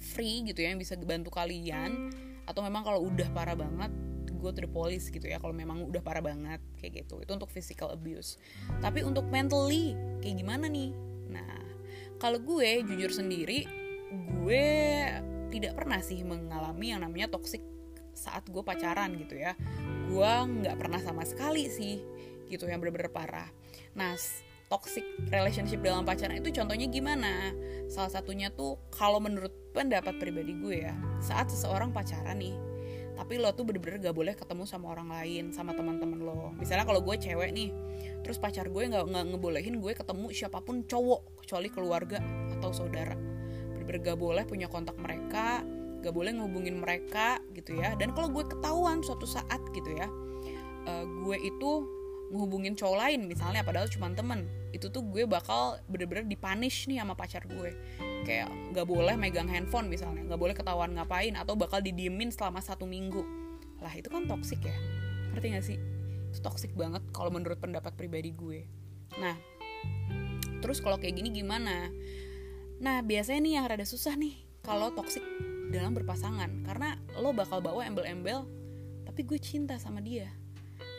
free 0.00 0.40
gitu 0.48 0.64
ya 0.64 0.72
yang 0.72 0.80
bisa 0.80 0.96
bantu 0.96 1.28
kalian. 1.28 2.08
Atau 2.48 2.64
memang 2.64 2.84
kalau 2.84 3.04
udah 3.04 3.28
parah 3.36 3.56
banget 3.56 3.92
go 4.40 4.52
to 4.52 4.60
the 4.60 4.68
police 4.68 5.08
gitu 5.08 5.24
ya 5.24 5.40
kalau 5.40 5.56
memang 5.56 5.88
udah 5.88 6.04
parah 6.04 6.20
banget 6.24 6.60
kayak 6.80 7.04
gitu. 7.04 7.20
Itu 7.20 7.36
untuk 7.36 7.48
physical 7.52 7.92
abuse. 7.92 8.40
Tapi 8.80 9.04
untuk 9.04 9.28
mentally 9.28 9.92
kayak 10.24 10.40
gimana 10.40 10.64
nih? 10.68 10.92
Nah 11.28 11.60
kalau 12.20 12.40
gue 12.40 12.84
jujur 12.88 13.12
sendiri 13.12 13.68
gue 14.14 14.66
tidak 15.52 15.76
pernah 15.76 16.00
sih 16.04 16.20
mengalami 16.22 16.92
yang 16.92 17.04
namanya 17.04 17.32
toxic 17.32 17.60
saat 18.14 18.46
gue 18.48 18.60
pacaran 18.60 19.16
gitu 19.16 19.40
ya. 19.40 19.56
Gue 20.08 20.32
nggak 20.62 20.76
pernah 20.76 21.00
sama 21.00 21.24
sekali 21.24 21.66
sih 21.72 22.13
gitu 22.48 22.68
yang 22.68 22.80
bener-bener 22.80 23.08
parah 23.10 23.48
nah 23.94 24.14
toxic 24.74 25.04
relationship 25.28 25.78
dalam 25.84 26.02
pacaran 26.02 26.40
itu 26.40 26.50
contohnya 26.50 26.88
gimana? 26.88 27.52
Salah 27.86 28.10
satunya 28.10 28.48
tuh 28.50 28.80
kalau 28.90 29.20
menurut 29.20 29.52
pendapat 29.76 30.16
pribadi 30.18 30.56
gue 30.56 30.88
ya, 30.88 30.94
saat 31.20 31.52
seseorang 31.52 31.92
pacaran 31.92 32.40
nih, 32.40 32.56
tapi 33.14 33.38
lo 33.38 33.52
tuh 33.54 33.68
bener-bener 33.68 34.02
gak 34.02 34.16
boleh 34.16 34.34
ketemu 34.34 34.64
sama 34.66 34.90
orang 34.90 35.12
lain, 35.12 35.54
sama 35.54 35.76
teman-teman 35.76 36.18
lo. 36.18 36.50
Misalnya 36.56 36.88
kalau 36.88 37.04
gue 37.04 37.14
cewek 37.14 37.54
nih, 37.54 37.70
terus 38.26 38.40
pacar 38.40 38.66
gue 38.66 38.82
nggak 38.88 39.04
nggak 39.04 39.24
ngebolehin 39.34 39.78
gue 39.78 39.92
ketemu 39.94 40.26
siapa 40.34 40.58
pun 40.64 40.82
cowok 40.82 41.44
kecuali 41.44 41.68
keluarga 41.70 42.18
atau 42.58 42.74
saudara. 42.74 43.14
Bener-bener 43.76 44.00
gak 44.00 44.18
boleh 44.18 44.42
punya 44.48 44.66
kontak 44.66 44.96
mereka, 44.96 45.60
gak 46.00 46.10
boleh 46.10 46.34
ngehubungin 46.34 46.80
mereka 46.80 47.38
gitu 47.52 47.76
ya. 47.78 47.92
Dan 47.94 48.16
kalau 48.16 48.32
gue 48.32 48.42
ketahuan 48.48 49.04
suatu 49.04 49.28
saat 49.28 49.60
gitu 49.76 49.92
ya, 49.94 50.08
uh, 50.88 51.04
gue 51.04 51.36
itu 51.38 51.70
menghubungin 52.34 52.74
cowok 52.74 52.98
lain 52.98 53.30
misalnya 53.30 53.62
padahal 53.62 53.86
cuma 53.86 54.10
temen. 54.10 54.50
Itu 54.74 54.90
tuh 54.90 55.06
gue 55.06 55.22
bakal 55.22 55.78
bener-bener 55.86 56.26
dipunish 56.26 56.90
nih 56.90 56.98
sama 56.98 57.14
pacar 57.14 57.46
gue. 57.46 57.70
Kayak 58.26 58.50
nggak 58.74 58.86
boleh 58.90 59.14
megang 59.14 59.46
handphone 59.46 59.86
misalnya 59.86 60.26
nggak 60.26 60.40
boleh 60.42 60.54
ketahuan 60.58 60.90
ngapain 60.98 61.38
atau 61.38 61.54
bakal 61.54 61.78
didiemin 61.78 62.34
selama 62.34 62.58
satu 62.58 62.90
minggu. 62.90 63.22
Lah 63.78 63.94
itu 63.94 64.10
kan 64.10 64.26
toxic 64.26 64.58
ya? 64.66 64.74
Ngerti 65.30 65.46
gak 65.54 65.64
sih? 65.64 65.78
Itu 66.34 66.42
toxic 66.42 66.74
banget 66.74 67.06
kalau 67.14 67.30
menurut 67.30 67.62
pendapat 67.62 67.94
pribadi 67.94 68.34
gue. 68.34 68.66
Nah 69.22 69.38
terus 70.58 70.82
kalau 70.82 70.98
kayak 70.98 71.14
gini 71.14 71.30
gimana? 71.30 71.86
Nah 72.82 72.98
biasanya 73.06 73.40
nih 73.46 73.52
yang 73.62 73.64
rada 73.70 73.86
susah 73.86 74.18
nih 74.18 74.42
kalau 74.66 74.90
toxic 74.90 75.22
dalam 75.70 75.94
berpasangan. 75.94 76.66
Karena 76.66 76.98
lo 77.22 77.30
bakal 77.30 77.62
bawa 77.62 77.86
embel-embel 77.86 78.42
tapi 79.06 79.22
gue 79.22 79.38
cinta 79.38 79.78
sama 79.78 80.02
dia 80.02 80.26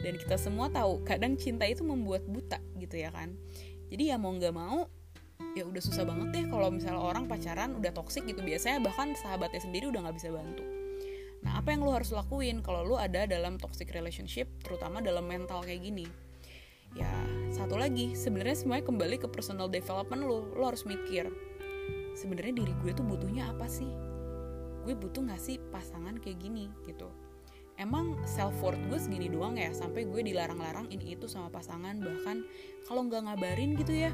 dan 0.05 0.21
kita 0.21 0.37
semua 0.37 0.69
tahu 0.69 1.01
kadang 1.01 1.33
cinta 1.33 1.65
itu 1.65 1.81
membuat 1.81 2.21
buta 2.29 2.61
gitu 2.77 3.01
ya 3.01 3.09
kan. 3.09 3.33
Jadi 3.89 4.13
ya 4.13 4.21
mau 4.21 4.29
nggak 4.37 4.53
mau 4.53 4.85
ya 5.57 5.65
udah 5.65 5.81
susah 5.81 6.05
banget 6.05 6.29
deh 6.29 6.45
kalau 6.45 6.69
misalnya 6.69 7.01
orang 7.01 7.25
pacaran 7.25 7.73
udah 7.73 7.89
toksik 7.89 8.29
gitu. 8.29 8.45
Biasanya 8.45 8.85
bahkan 8.85 9.17
sahabatnya 9.17 9.65
sendiri 9.65 9.89
udah 9.89 10.05
nggak 10.05 10.17
bisa 10.21 10.29
bantu. 10.29 10.61
Nah 11.41 11.57
apa 11.57 11.73
yang 11.73 11.81
lo 11.81 11.97
harus 11.97 12.13
lakuin 12.13 12.61
kalau 12.61 12.85
lo 12.85 13.01
ada 13.01 13.25
dalam 13.25 13.57
toxic 13.57 13.89
relationship 13.97 14.45
terutama 14.61 15.01
dalam 15.01 15.25
mental 15.25 15.65
kayak 15.65 15.81
gini? 15.81 16.05
Ya 16.93 17.09
satu 17.49 17.73
lagi 17.73 18.13
sebenarnya 18.13 18.61
semuanya 18.61 18.85
kembali 18.85 19.25
ke 19.25 19.27
personal 19.33 19.73
development 19.73 20.21
lo 20.21 20.53
lo 20.53 20.69
harus 20.69 20.85
mikir 20.85 21.33
sebenarnya 22.13 22.61
diri 22.61 22.73
gue 22.85 22.93
tuh 22.93 23.05
butuhnya 23.09 23.49
apa 23.49 23.65
sih? 23.65 23.89
Gue 24.85 24.93
butuh 24.93 25.25
nggak 25.25 25.41
sih 25.41 25.57
pasangan 25.73 26.21
kayak 26.21 26.37
gini 26.45 26.69
gitu 26.85 27.09
emang 27.75 28.15
self 28.23 28.55
worth 28.63 28.79
gue 28.87 28.99
segini 28.99 29.27
doang 29.27 29.59
ya 29.59 29.71
sampai 29.75 30.07
gue 30.07 30.21
dilarang-larang 30.23 30.87
ini 30.87 31.19
itu 31.19 31.27
sama 31.27 31.51
pasangan 31.51 31.99
bahkan 31.99 32.47
kalau 32.87 33.03
nggak 33.03 33.27
ngabarin 33.27 33.75
gitu 33.75 33.91
ya 33.91 34.11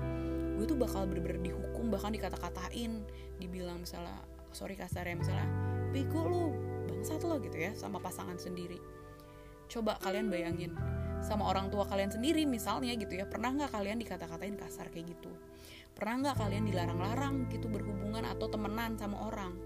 gue 0.58 0.65
tuh 0.65 0.77
bakal 0.77 1.06
bener-bener 1.06 1.41
dihukum 1.53 1.94
bahkan 1.94 2.13
dikata-katain 2.13 3.06
dibilang 3.38 3.82
misalnya 3.82 4.18
sorry 4.53 4.74
kasar 4.77 5.06
ya 5.06 5.15
misalnya 5.18 5.48
bego 5.89 6.22
lo 6.25 6.46
bangsat 6.88 7.25
lo 7.25 7.41
gitu 7.41 7.58
ya 7.58 7.74
sama 7.74 7.98
pasangan 7.98 8.38
sendiri. 8.38 8.77
Coba 9.65 9.98
kalian 10.06 10.30
bayangin 10.30 10.77
sama 11.25 11.50
orang 11.50 11.74
tua 11.74 11.89
kalian 11.89 12.13
sendiri 12.13 12.46
misalnya 12.46 12.94
gitu 12.94 13.18
ya 13.18 13.25
pernah 13.25 13.58
nggak 13.58 13.74
kalian 13.74 13.98
dikata-katain 13.98 14.53
kasar 14.53 14.86
kayak 14.94 15.18
gitu? 15.18 15.34
Pernah 15.98 16.30
nggak 16.30 16.38
kalian 16.38 16.63
dilarang-larang 16.70 17.50
gitu 17.50 17.65
berhubungan 17.74 18.22
atau 18.30 18.46
temenan 18.53 19.01
sama 19.01 19.18
orang? 19.25 19.58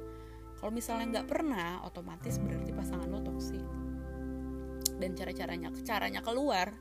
Kalau 0.56 0.72
misalnya 0.72 1.20
nggak 1.20 1.28
pernah 1.28 1.84
otomatis 1.84 2.40
berarti 2.40 2.72
pasangan 2.72 3.12
lo 3.12 3.20
toksik 3.20 3.85
dan 4.98 5.14
cara-caranya 5.14 5.70
caranya 5.84 6.22
keluar 6.24 6.74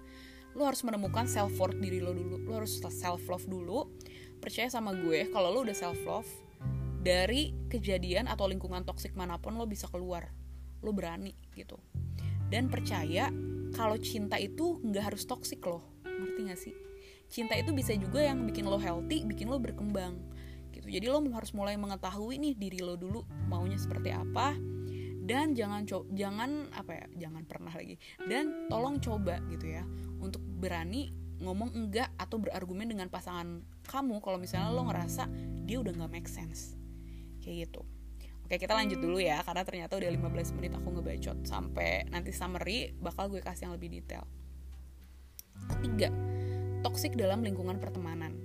lo 0.55 0.71
harus 0.71 0.87
menemukan 0.87 1.27
self 1.27 1.59
worth 1.59 1.79
diri 1.83 1.99
lo 1.99 2.15
dulu. 2.15 2.39
Lo 2.47 2.63
harus 2.63 2.79
self 2.79 3.23
love 3.27 3.47
dulu. 3.51 3.91
Percaya 4.39 4.71
sama 4.71 4.95
gue 4.95 5.27
kalau 5.35 5.51
lo 5.51 5.67
udah 5.67 5.75
self 5.75 5.99
love 6.07 6.31
dari 7.03 7.53
kejadian 7.69 8.31
atau 8.31 8.47
lingkungan 8.47 8.87
toksik 8.87 9.13
mana 9.19 9.37
pun 9.43 9.59
lo 9.59 9.67
bisa 9.67 9.91
keluar. 9.91 10.31
Lo 10.81 10.95
berani 10.95 11.35
gitu. 11.59 11.77
Dan 12.49 12.71
percaya 12.71 13.35
kalau 13.75 13.99
cinta 13.99 14.39
itu 14.39 14.79
nggak 14.79 15.13
harus 15.13 15.27
toksik 15.27 15.59
loh. 15.67 15.83
Ngerti 16.07 16.41
gak 16.47 16.61
sih? 16.61 16.75
Cinta 17.27 17.59
itu 17.59 17.75
bisa 17.75 17.91
juga 17.99 18.23
yang 18.23 18.47
bikin 18.47 18.71
lo 18.71 18.79
healthy 18.79 19.27
bikin 19.27 19.51
lo 19.51 19.59
berkembang 19.59 20.15
gitu. 20.71 20.87
Jadi 20.87 21.11
lo 21.11 21.19
harus 21.35 21.51
mulai 21.51 21.75
mengetahui 21.75 22.39
nih 22.39 22.55
diri 22.55 22.79
lo 22.79 22.95
dulu 22.95 23.27
maunya 23.51 23.75
seperti 23.75 24.15
apa 24.15 24.55
dan 25.25 25.57
jangan 25.57 25.89
co 25.89 26.05
jangan 26.13 26.69
apa 26.77 26.93
ya 26.93 27.07
jangan 27.27 27.43
pernah 27.49 27.73
lagi. 27.73 27.97
Dan 28.21 28.69
tolong 28.69 29.01
coba 29.01 29.41
gitu 29.49 29.73
ya 29.73 29.83
untuk 30.21 30.45
berani 30.45 31.17
ngomong 31.41 31.73
enggak 31.73 32.13
atau 32.21 32.37
berargumen 32.37 32.93
dengan 32.93 33.09
pasangan 33.09 33.65
kamu 33.89 34.21
kalau 34.21 34.37
misalnya 34.37 34.71
lo 34.71 34.85
ngerasa 34.85 35.27
dia 35.65 35.81
udah 35.81 35.93
nggak 35.97 36.13
make 36.13 36.29
sense. 36.29 36.77
Kayak 37.41 37.73
gitu. 37.73 37.83
Oke 38.45 38.61
kita 38.61 38.77
lanjut 38.77 39.01
dulu 39.01 39.17
ya 39.17 39.41
karena 39.41 39.65
ternyata 39.65 39.97
udah 39.97 40.11
15 40.13 40.57
menit 40.61 40.77
aku 40.77 40.89
ngebacot. 40.93 41.49
Sampai 41.49 42.05
nanti 42.13 42.29
summary 42.37 42.93
bakal 43.01 43.33
gue 43.33 43.41
kasih 43.41 43.73
yang 43.73 43.75
lebih 43.81 43.89
detail. 43.89 44.29
Ketiga, 45.65 46.13
toxic 46.85 47.17
dalam 47.17 47.41
lingkungan 47.41 47.81
pertemanan. 47.81 48.37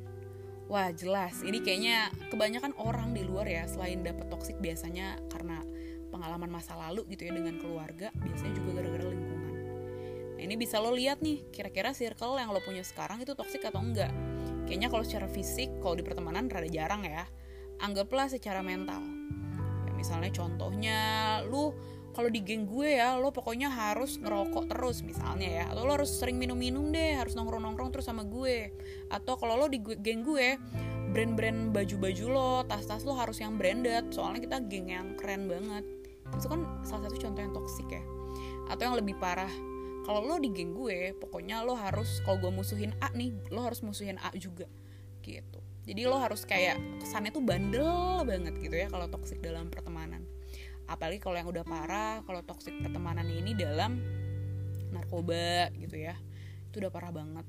Wah 0.72 0.94
jelas, 0.94 1.42
ini 1.42 1.60
kayaknya 1.66 2.14
kebanyakan 2.30 2.78
orang 2.78 3.12
di 3.12 3.26
luar 3.26 3.50
ya 3.50 3.66
selain 3.66 4.06
dapet 4.06 4.30
toxic 4.30 4.56
biasanya 4.62 5.18
karena 5.28 5.66
pengalaman 6.10 6.50
masa 6.50 6.74
lalu 6.76 7.06
gitu 7.14 7.30
ya 7.30 7.34
dengan 7.38 7.56
keluarga 7.62 8.10
biasanya 8.18 8.54
juga 8.58 8.82
gara-gara 8.82 9.06
lingkungan. 9.08 9.54
Nah 10.40 10.48
ini 10.48 10.56
bisa 10.56 10.80
lo 10.80 10.96
lihat 10.96 11.20
nih 11.20 11.52
kira-kira 11.52 11.92
circle 11.92 12.40
yang 12.40 12.56
lo 12.56 12.64
punya 12.64 12.80
sekarang 12.80 13.20
itu 13.20 13.36
toksik 13.36 13.60
atau 13.60 13.84
enggak? 13.84 14.08
Kayaknya 14.64 14.88
kalau 14.88 15.04
secara 15.04 15.28
fisik 15.28 15.68
kalau 15.84 16.00
di 16.00 16.04
pertemanan 16.08 16.48
rada 16.48 16.72
jarang 16.72 17.04
ya. 17.04 17.28
Anggaplah 17.84 18.32
secara 18.32 18.64
mental. 18.64 19.04
Ya, 19.84 19.92
misalnya 20.00 20.32
contohnya 20.32 21.00
lu 21.44 21.76
kalau 22.16 22.32
di 22.32 22.40
geng 22.40 22.72
gue 22.72 23.04
ya 23.04 23.20
lo 23.20 23.36
pokoknya 23.36 23.68
harus 23.68 24.16
ngerokok 24.16 24.72
terus 24.72 25.04
misalnya 25.04 25.50
ya. 25.60 25.66
Atau 25.76 25.84
lo 25.84 26.00
harus 26.00 26.16
sering 26.16 26.40
minum-minum 26.40 26.88
deh 26.96 27.20
harus 27.20 27.36
nongkrong-nongkrong 27.36 27.92
terus 27.92 28.08
sama 28.08 28.24
gue. 28.24 28.72
Atau 29.12 29.36
kalau 29.36 29.60
lo 29.60 29.68
di 29.68 29.84
geng 29.84 30.24
gue 30.24 30.56
brand-brand 31.12 31.76
baju-baju 31.76 32.26
lo 32.32 32.52
tas-tas 32.64 33.04
lo 33.04 33.12
harus 33.12 33.44
yang 33.44 33.60
branded. 33.60 34.16
Soalnya 34.16 34.40
kita 34.40 34.58
geng 34.72 34.88
yang 34.88 35.20
keren 35.20 35.52
banget 35.52 35.99
itu 36.36 36.48
kan 36.48 36.62
salah 36.86 37.10
satu 37.10 37.18
contoh 37.18 37.42
yang 37.42 37.54
toksik 37.54 37.88
ya. 37.90 38.04
Atau 38.70 38.90
yang 38.90 38.98
lebih 38.98 39.18
parah. 39.18 39.52
Kalau 40.08 40.26
lo 40.26 40.42
di 40.42 40.50
geng 40.50 40.74
gue 40.74 41.14
pokoknya 41.18 41.62
lo 41.62 41.78
harus 41.78 42.24
kalau 42.26 42.42
gue 42.42 42.50
musuhin 42.50 42.98
A 43.04 43.14
nih 43.14 43.36
lo 43.54 43.62
harus 43.62 43.86
musuhin 43.86 44.18
A 44.18 44.34
juga. 44.34 44.66
Gitu. 45.22 45.60
Jadi 45.86 46.02
lo 46.06 46.18
harus 46.18 46.46
kayak 46.46 46.78
kesannya 47.02 47.30
tuh 47.34 47.42
bandel 47.42 48.22
banget 48.26 48.58
gitu 48.62 48.74
ya 48.74 48.88
kalau 48.90 49.06
toksik 49.10 49.42
dalam 49.42 49.70
pertemanan. 49.70 50.26
Apalagi 50.90 51.22
kalau 51.22 51.38
yang 51.38 51.50
udah 51.50 51.62
parah 51.62 52.26
kalau 52.26 52.42
toksik 52.42 52.74
pertemanan 52.82 53.28
ini 53.30 53.54
dalam 53.54 54.02
narkoba 54.90 55.70
gitu 55.78 55.98
ya. 56.00 56.18
Itu 56.72 56.82
udah 56.82 56.92
parah 56.94 57.14
banget. 57.14 57.46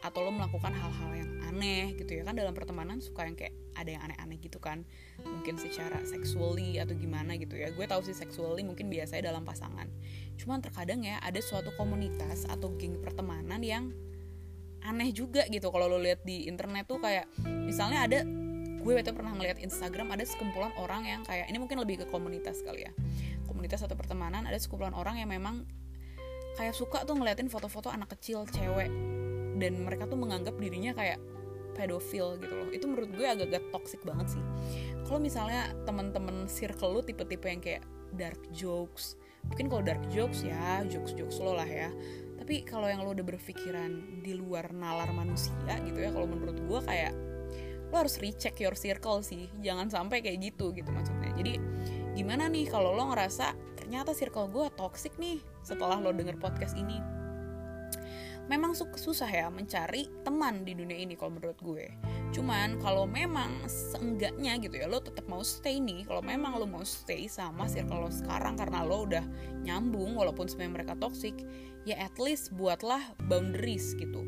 Atau 0.00 0.22
lo 0.24 0.30
melakukan 0.30 0.72
hal-hal 0.72 1.10
yang 1.12 1.30
aneh 1.50 1.98
gitu 1.98 2.20
ya. 2.20 2.22
Kan 2.24 2.38
dalam 2.38 2.54
pertemanan 2.54 3.02
suka 3.02 3.26
yang 3.26 3.36
kayak 3.36 3.57
ada 3.78 3.94
yang 3.94 4.02
aneh-aneh 4.02 4.42
gitu 4.42 4.58
kan. 4.58 4.82
Mungkin 5.22 5.56
secara 5.62 6.02
sexually 6.02 6.82
atau 6.82 6.98
gimana 6.98 7.38
gitu 7.38 7.54
ya. 7.54 7.70
Gue 7.70 7.86
tahu 7.86 8.02
sih 8.02 8.18
sexually 8.18 8.66
mungkin 8.66 8.90
biasanya 8.90 9.30
dalam 9.30 9.46
pasangan. 9.46 9.86
Cuman 10.34 10.58
terkadang 10.58 11.06
ya 11.06 11.22
ada 11.22 11.38
suatu 11.38 11.70
komunitas 11.78 12.44
atau 12.50 12.74
geng 12.74 12.98
pertemanan 12.98 13.62
yang 13.62 13.94
aneh 14.82 15.14
juga 15.14 15.46
gitu. 15.46 15.70
Kalau 15.70 15.86
lo 15.86 16.02
lihat 16.02 16.26
di 16.26 16.50
internet 16.50 16.90
tuh 16.90 16.98
kayak 16.98 17.30
misalnya 17.46 18.04
ada 18.04 18.18
gue 18.78 18.92
waktu 18.94 19.10
pernah 19.10 19.34
ngeliat 19.34 19.58
Instagram 19.58 20.14
ada 20.14 20.22
sekumpulan 20.22 20.70
orang 20.78 21.02
yang 21.06 21.20
kayak 21.26 21.50
ini 21.50 21.58
mungkin 21.58 21.82
lebih 21.82 22.02
ke 22.02 22.06
komunitas 22.10 22.62
kali 22.62 22.86
ya. 22.86 22.92
Komunitas 23.46 23.82
atau 23.82 23.94
pertemanan 23.94 24.46
ada 24.46 24.58
sekumpulan 24.58 24.94
orang 24.94 25.18
yang 25.18 25.30
memang 25.30 25.66
kayak 26.58 26.74
suka 26.74 27.06
tuh 27.06 27.14
ngeliatin 27.18 27.50
foto-foto 27.50 27.90
anak 27.90 28.14
kecil 28.18 28.46
cewek. 28.50 28.90
Dan 29.58 29.82
mereka 29.82 30.06
tuh 30.06 30.14
menganggap 30.14 30.54
dirinya 30.54 30.94
kayak 30.94 31.18
pedofil 31.78 32.34
gitu 32.42 32.50
loh. 32.50 32.68
Itu 32.74 32.90
menurut 32.90 33.14
gue 33.14 33.22
agak-agak 33.22 33.70
toxic 33.70 34.02
banget 34.02 34.34
sih. 34.34 34.42
Kalau 35.06 35.22
misalnya 35.22 35.70
teman-teman 35.86 36.50
circle 36.50 36.98
lu 36.98 37.00
tipe-tipe 37.06 37.46
yang 37.46 37.62
kayak 37.62 37.86
dark 38.18 38.40
jokes 38.50 39.14
mungkin 39.46 39.70
kalau 39.70 39.82
dark 39.84 40.02
jokes 40.12 40.44
ya 40.44 40.82
jokes 40.90 41.14
jokes 41.14 41.38
lo 41.38 41.54
lah 41.56 41.68
ya. 41.68 41.88
Tapi 42.38 42.64
kalau 42.64 42.88
yang 42.88 43.04
lo 43.04 43.12
udah 43.12 43.26
berpikiran 43.26 44.22
di 44.24 44.34
luar 44.34 44.72
nalar 44.72 45.10
manusia 45.14 45.74
gitu 45.84 45.98
ya 45.98 46.10
kalau 46.10 46.26
menurut 46.26 46.58
gue 46.58 46.80
kayak 46.84 47.12
lo 47.88 47.94
harus 48.04 48.20
recheck 48.20 48.58
your 48.60 48.76
circle 48.76 49.24
sih. 49.24 49.48
Jangan 49.64 49.88
sampai 49.88 50.20
kayak 50.20 50.52
gitu 50.52 50.74
gitu 50.76 50.88
maksudnya. 50.92 51.32
Jadi 51.38 51.56
gimana 52.18 52.50
nih 52.50 52.68
kalau 52.68 52.92
lo 52.92 53.14
ngerasa 53.14 53.54
ternyata 53.78 54.12
circle 54.12 54.50
gue 54.50 54.66
toxic 54.76 55.14
nih 55.16 55.40
setelah 55.64 55.96
lo 56.02 56.12
denger 56.12 56.36
podcast 56.36 56.76
ini 56.76 57.17
memang 58.48 58.72
susah 58.74 59.28
ya 59.28 59.46
mencari 59.52 60.08
teman 60.24 60.64
di 60.64 60.72
dunia 60.72 60.96
ini 60.96 61.14
kalau 61.14 61.36
menurut 61.36 61.60
gue. 61.60 61.86
Cuman 62.32 62.80
kalau 62.80 63.04
memang 63.08 63.64
seenggaknya 63.68 64.56
gitu 64.60 64.76
ya 64.80 64.88
lo 64.88 65.00
tetap 65.00 65.24
mau 65.28 65.40
stay 65.40 65.80
nih 65.80 66.04
kalau 66.04 66.20
memang 66.20 66.56
lo 66.56 66.64
mau 66.68 66.84
stay 66.84 67.28
sama 67.28 67.68
circle 67.68 68.08
lo 68.08 68.10
sekarang 68.12 68.56
karena 68.56 68.84
lo 68.84 69.08
udah 69.08 69.24
nyambung 69.64 70.16
walaupun 70.16 70.48
sebenarnya 70.48 70.74
mereka 70.80 70.94
toxic 71.00 71.36
ya 71.88 71.96
at 72.00 72.16
least 72.20 72.52
buatlah 72.56 73.00
boundaries 73.28 73.96
gitu. 73.96 74.24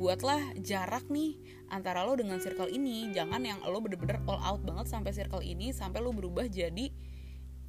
Buatlah 0.00 0.56
jarak 0.60 1.08
nih 1.12 1.40
antara 1.68 2.04
lo 2.04 2.16
dengan 2.16 2.40
circle 2.40 2.68
ini. 2.68 3.12
Jangan 3.12 3.40
yang 3.44 3.60
lo 3.64 3.80
bener-bener 3.80 4.20
all 4.28 4.40
out 4.40 4.60
banget 4.64 4.88
sampai 4.88 5.12
circle 5.16 5.44
ini 5.44 5.72
sampai 5.72 6.00
lo 6.04 6.12
berubah 6.12 6.48
jadi 6.48 6.92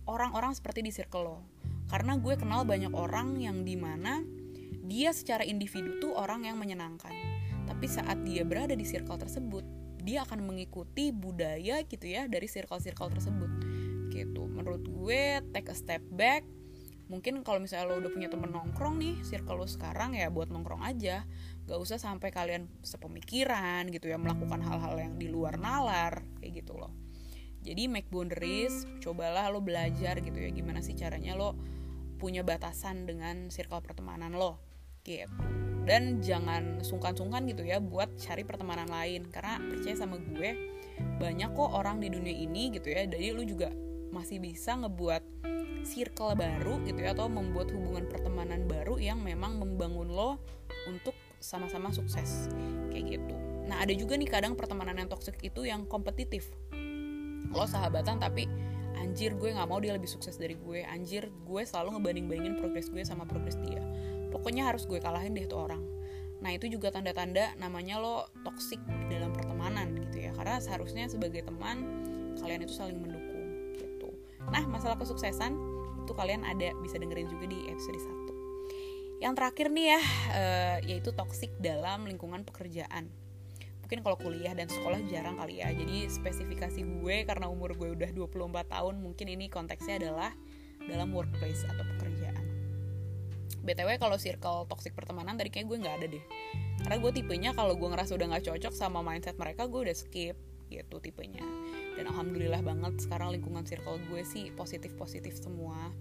orang-orang 0.08 0.52
seperti 0.52 0.84
di 0.84 0.92
circle 0.92 1.24
lo. 1.24 1.38
Karena 1.92 2.18
gue 2.18 2.34
kenal 2.40 2.64
banyak 2.64 2.92
orang 2.96 3.38
yang 3.38 3.62
di 3.68 3.76
mana 3.78 4.24
dia 4.84 5.16
secara 5.16 5.48
individu 5.48 6.04
tuh 6.04 6.12
orang 6.14 6.44
yang 6.44 6.60
menyenangkan. 6.60 7.16
Tapi 7.64 7.86
saat 7.88 8.20
dia 8.28 8.44
berada 8.44 8.76
di 8.76 8.84
circle 8.84 9.16
tersebut 9.16 9.64
dia 10.04 10.28
akan 10.28 10.44
mengikuti 10.44 11.16
budaya 11.16 11.80
gitu 11.88 12.04
ya 12.04 12.28
dari 12.28 12.46
circle-circle 12.46 13.18
tersebut. 13.18 13.52
Gitu. 14.12 14.44
Menurut 14.52 14.84
gue 14.84 15.40
take 15.56 15.72
a 15.72 15.76
step 15.76 16.04
back. 16.12 16.44
Mungkin 17.08 17.44
kalau 17.48 17.64
misalnya 17.64 17.96
lo 17.96 18.04
udah 18.04 18.12
punya 18.12 18.28
temen 18.28 18.52
nongkrong 18.52 19.00
nih 19.00 19.16
circle 19.24 19.64
lo 19.64 19.68
sekarang 19.68 20.20
ya 20.20 20.28
buat 20.28 20.52
nongkrong 20.52 20.84
aja. 20.84 21.24
Gak 21.64 21.80
usah 21.80 21.96
sampai 21.96 22.36
kalian 22.36 22.68
sepemikiran 22.84 23.88
gitu 23.88 24.12
ya 24.12 24.20
melakukan 24.20 24.60
hal-hal 24.60 25.00
yang 25.00 25.16
di 25.16 25.32
luar 25.32 25.56
nalar 25.56 26.28
kayak 26.44 26.64
gitu 26.64 26.76
loh. 26.76 26.92
Jadi 27.64 27.88
make 27.88 28.12
boundaries 28.12 28.84
cobalah 29.00 29.48
lo 29.48 29.64
belajar 29.64 30.20
gitu 30.20 30.36
ya 30.36 30.52
gimana 30.52 30.84
sih 30.84 31.00
caranya 31.00 31.40
lo 31.40 31.56
punya 32.20 32.44
batasan 32.44 33.08
dengan 33.08 33.48
circle 33.48 33.80
pertemanan 33.80 34.36
lo 34.36 34.73
gitu. 35.04 35.30
Dan 35.84 36.24
jangan 36.24 36.80
sungkan-sungkan 36.80 37.44
gitu 37.52 37.68
ya 37.68 37.84
buat 37.84 38.16
cari 38.16 38.48
pertemanan 38.48 38.88
lain. 38.88 39.28
Karena 39.28 39.60
percaya 39.60 39.96
sama 40.00 40.16
gue 40.20 40.52
banyak 41.20 41.52
kok 41.52 41.72
orang 41.76 42.00
di 42.00 42.08
dunia 42.08 42.32
ini 42.34 42.72
gitu 42.72 42.88
ya. 42.88 43.04
Jadi 43.04 43.36
lu 43.36 43.44
juga 43.44 43.70
masih 44.16 44.40
bisa 44.40 44.80
ngebuat 44.80 45.24
circle 45.84 46.40
baru 46.40 46.80
gitu 46.88 47.04
ya 47.04 47.12
atau 47.12 47.28
membuat 47.28 47.68
hubungan 47.76 48.08
pertemanan 48.08 48.64
baru 48.66 48.96
yang 48.96 49.20
memang 49.20 49.60
membangun 49.60 50.08
lo 50.08 50.40
untuk 50.88 51.14
sama-sama 51.44 51.92
sukses. 51.92 52.48
Kayak 52.88 53.20
gitu. 53.20 53.36
Nah 53.68 53.84
ada 53.84 53.92
juga 53.92 54.16
nih 54.16 54.32
kadang 54.32 54.56
pertemanan 54.56 54.96
yang 54.96 55.12
toxic 55.12 55.36
itu 55.44 55.68
yang 55.68 55.84
kompetitif. 55.84 56.48
Lo 57.52 57.68
sahabatan 57.68 58.24
tapi 58.24 58.48
anjir 59.00 59.34
gue 59.38 59.50
nggak 59.54 59.70
mau 59.70 59.80
dia 59.82 59.94
lebih 59.96 60.10
sukses 60.10 60.36
dari 60.38 60.58
gue. 60.58 60.84
Anjir 60.86 61.30
gue 61.46 61.62
selalu 61.64 62.00
ngebanding-bandingin 62.00 62.56
progres 62.60 62.90
gue 62.90 63.02
sama 63.06 63.24
progres 63.28 63.58
dia. 63.64 63.82
Pokoknya 64.30 64.70
harus 64.70 64.86
gue 64.90 64.98
kalahin 64.98 65.34
deh 65.38 65.46
tuh 65.46 65.66
orang. 65.66 65.84
Nah 66.44 66.52
itu 66.52 66.68
juga 66.68 66.92
tanda-tanda 66.92 67.56
namanya 67.56 68.02
lo 68.02 68.28
toxic 68.44 68.82
dalam 69.08 69.32
pertemanan 69.32 69.96
gitu 70.10 70.30
ya. 70.30 70.32
Karena 70.36 70.60
seharusnya 70.60 71.08
sebagai 71.08 71.46
teman 71.46 72.04
kalian 72.42 72.66
itu 72.66 72.74
saling 72.74 72.98
mendukung 73.00 73.78
gitu. 73.78 74.10
Nah 74.50 74.66
masalah 74.68 74.98
kesuksesan 75.00 75.56
itu 76.04 76.12
kalian 76.12 76.44
ada 76.44 76.76
bisa 76.84 77.00
dengerin 77.00 77.32
juga 77.32 77.48
di 77.48 77.64
episode 77.72 77.96
1 77.96 78.24
yang 79.24 79.40
terakhir 79.40 79.72
nih 79.72 79.96
ya 79.96 80.02
uh, 80.36 80.78
yaitu 80.84 81.16
toxic 81.16 81.48
dalam 81.64 82.04
lingkungan 82.04 82.44
pekerjaan 82.44 83.08
mungkin 83.84 84.00
kalau 84.00 84.16
kuliah 84.16 84.56
dan 84.56 84.72
sekolah 84.72 85.04
jarang 85.12 85.36
kali 85.38 85.60
ya. 85.60 85.70
Jadi 85.76 86.08
spesifikasi 86.08 86.82
gue 86.82 87.16
karena 87.28 87.52
umur 87.52 87.76
gue 87.76 87.92
udah 87.92 88.10
24 88.16 88.72
tahun 88.72 88.96
mungkin 89.04 89.28
ini 89.28 89.52
konteksnya 89.52 90.00
adalah 90.00 90.32
dalam 90.88 91.12
workplace 91.12 91.68
atau 91.68 91.84
pekerjaan. 91.96 92.42
Btw 93.64 93.96
kalau 93.96 94.20
circle 94.20 94.68
toxic 94.68 94.92
pertemanan 94.96 95.36
tadi 95.36 95.52
kayak 95.52 95.68
gue 95.68 95.78
nggak 95.84 95.96
ada 96.00 96.08
deh. 96.08 96.26
Karena 96.84 96.98
gue 97.00 97.12
tipenya 97.12 97.52
kalau 97.56 97.76
gue 97.76 97.88
ngerasa 97.92 98.16
udah 98.16 98.28
nggak 98.36 98.46
cocok 98.50 98.74
sama 98.76 99.00
mindset 99.04 99.36
mereka 99.36 99.68
gue 99.68 99.92
udah 99.92 99.96
skip 99.96 100.36
gitu 100.72 100.96
tipenya. 101.04 101.44
Dan 102.00 102.08
alhamdulillah 102.10 102.64
banget 102.64 103.04
sekarang 103.04 103.36
lingkungan 103.36 103.68
circle 103.68 104.00
gue 104.10 104.24
sih 104.24 104.52
positif 104.56 104.96
positif 104.96 105.36
semua. 105.40 105.92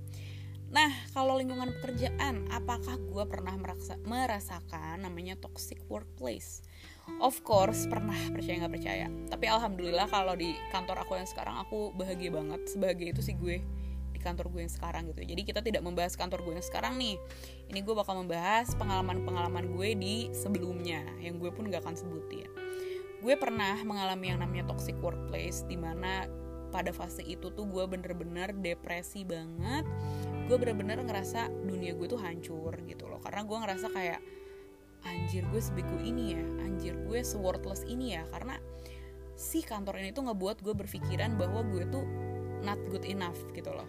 Nah, 0.73 0.89
kalau 1.13 1.37
lingkungan 1.37 1.69
pekerjaan, 1.79 2.49
apakah 2.49 2.97
gue 2.97 3.25
pernah 3.29 3.53
merasa, 3.61 4.01
merasakan 4.09 5.05
namanya 5.05 5.37
toxic 5.37 5.77
workplace? 5.93 6.65
Of 7.19 7.43
course, 7.47 7.87
pernah 7.87 8.15
percaya 8.31 8.63
nggak 8.63 8.75
percaya. 8.75 9.07
Tapi 9.31 9.45
alhamdulillah 9.51 10.07
kalau 10.11 10.35
di 10.39 10.55
kantor 10.71 11.03
aku 11.03 11.19
yang 11.19 11.27
sekarang 11.27 11.59
aku 11.63 11.91
bahagia 11.95 12.31
banget. 12.31 12.63
Sebagai 12.67 13.15
itu 13.15 13.23
sih 13.23 13.35
gue 13.39 13.63
di 14.13 14.21
kantor 14.23 14.51
gue 14.51 14.67
yang 14.67 14.73
sekarang 14.73 15.11
gitu. 15.11 15.23
Jadi 15.27 15.43
kita 15.43 15.61
tidak 15.63 15.83
membahas 15.83 16.15
kantor 16.15 16.43
gue 16.47 16.59
yang 16.59 16.67
sekarang 16.67 16.95
nih. 16.99 17.19
Ini 17.71 17.79
gue 17.83 17.95
bakal 17.95 18.23
membahas 18.23 18.75
pengalaman-pengalaman 18.79 19.75
gue 19.75 19.89
di 19.99 20.15
sebelumnya 20.35 21.03
yang 21.19 21.39
gue 21.39 21.51
pun 21.51 21.71
gak 21.71 21.83
akan 21.83 21.95
sebutin. 21.99 22.51
Gue 23.23 23.39
pernah 23.39 23.79
mengalami 23.87 24.35
yang 24.35 24.43
namanya 24.43 24.67
toxic 24.75 24.99
workplace, 24.99 25.63
di 25.71 25.79
mana 25.79 26.27
pada 26.73 26.91
fase 26.91 27.21
itu 27.23 27.53
tuh 27.53 27.69
gue 27.69 27.85
bener-bener 27.85 28.57
depresi 28.57 29.29
banget 29.29 29.85
gue 30.49 30.57
bener-bener 30.57 31.05
ngerasa 31.05 31.53
dunia 31.69 31.93
gue 31.93 32.09
tuh 32.09 32.19
hancur 32.19 32.73
gitu 32.89 33.07
loh 33.07 33.21
karena 33.21 33.45
gue 33.45 33.59
ngerasa 33.61 33.87
kayak 33.93 34.21
anjir 35.07 35.43
gue 35.51 35.61
sebego 35.63 35.99
ini 35.99 36.37
ya 36.39 36.43
anjir 36.67 36.95
gue 37.07 37.21
seworthless 37.23 37.87
ini 37.87 38.17
ya. 38.19 38.23
Karena 38.31 38.59
si 39.39 39.63
kantor 39.63 40.03
ini 40.03 40.11
tuh 40.15 40.27
ngebuat 40.31 40.63
gue 40.63 40.75
berpikiran 40.75 41.35
bahwa 41.39 41.67
gue 41.67 41.85
tuh 41.91 42.05
not 42.63 42.79
good 42.91 43.07
enough 43.07 43.39
gitu 43.55 43.71
loh. 43.71 43.87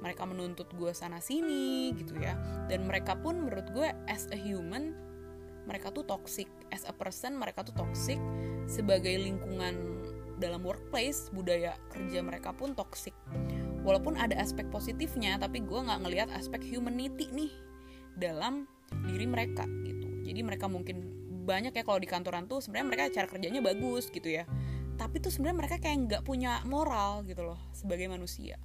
Mereka 0.00 0.24
menuntut 0.24 0.68
gue 0.76 0.92
sana 0.92 1.20
sini 1.20 1.92
gitu 1.96 2.16
ya. 2.20 2.36
Dan 2.68 2.88
mereka 2.88 3.16
pun 3.16 3.44
menurut 3.44 3.68
gue 3.72 3.88
as 4.08 4.28
a 4.32 4.38
human 4.38 4.96
mereka 5.68 5.92
tuh 5.92 6.04
toxic. 6.04 6.48
As 6.72 6.84
a 6.88 6.94
person 6.94 7.36
mereka 7.36 7.64
tuh 7.64 7.76
toxic. 7.76 8.20
Sebagai 8.68 9.12
lingkungan 9.20 10.00
dalam 10.40 10.64
workplace 10.64 11.28
budaya 11.36 11.76
kerja 11.92 12.24
mereka 12.24 12.56
pun 12.56 12.72
toxic. 12.72 13.12
Walaupun 13.84 14.16
ada 14.16 14.36
aspek 14.40 14.68
positifnya 14.68 15.36
tapi 15.40 15.60
gue 15.64 15.80
nggak 15.80 16.00
ngelihat 16.04 16.28
aspek 16.36 16.60
humanity 16.64 17.28
nih 17.32 17.52
dalam 18.16 18.68
diri 19.08 19.24
mereka 19.28 19.64
gitu 19.84 19.99
jadi 20.30 20.46
mereka 20.46 20.70
mungkin 20.70 21.20
banyak 21.42 21.74
ya 21.74 21.82
kalau 21.82 21.98
di 21.98 22.06
kantoran 22.06 22.46
tuh 22.46 22.62
sebenarnya 22.62 22.86
mereka 22.86 23.02
cara 23.10 23.26
kerjanya 23.26 23.58
bagus 23.58 24.06
gitu 24.14 24.30
ya. 24.30 24.46
Tapi 24.94 25.18
tuh 25.18 25.34
sebenarnya 25.34 25.58
mereka 25.66 25.76
kayak 25.82 25.98
nggak 26.06 26.22
punya 26.22 26.62
moral 26.68 27.26
gitu 27.26 27.42
loh 27.42 27.58
sebagai 27.74 28.06
manusia. 28.06 28.60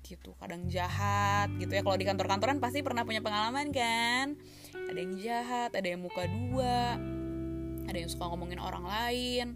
Gitu 0.00 0.32
kadang 0.40 0.64
jahat 0.72 1.52
gitu 1.60 1.68
ya. 1.68 1.84
Kalau 1.84 1.98
di 2.00 2.06
kantor-kantoran 2.08 2.58
pasti 2.62 2.80
pernah 2.80 3.04
punya 3.04 3.20
pengalaman 3.20 3.68
kan? 3.74 4.40
Ada 4.72 4.98
yang 4.98 5.14
jahat 5.20 5.70
ada 5.76 5.84
yang 5.84 6.00
muka 6.00 6.24
dua 6.24 6.96
ada 7.82 7.98
yang 7.98 8.08
suka 8.08 8.24
ngomongin 8.32 8.62
orang 8.62 8.88
lain. 8.88 9.48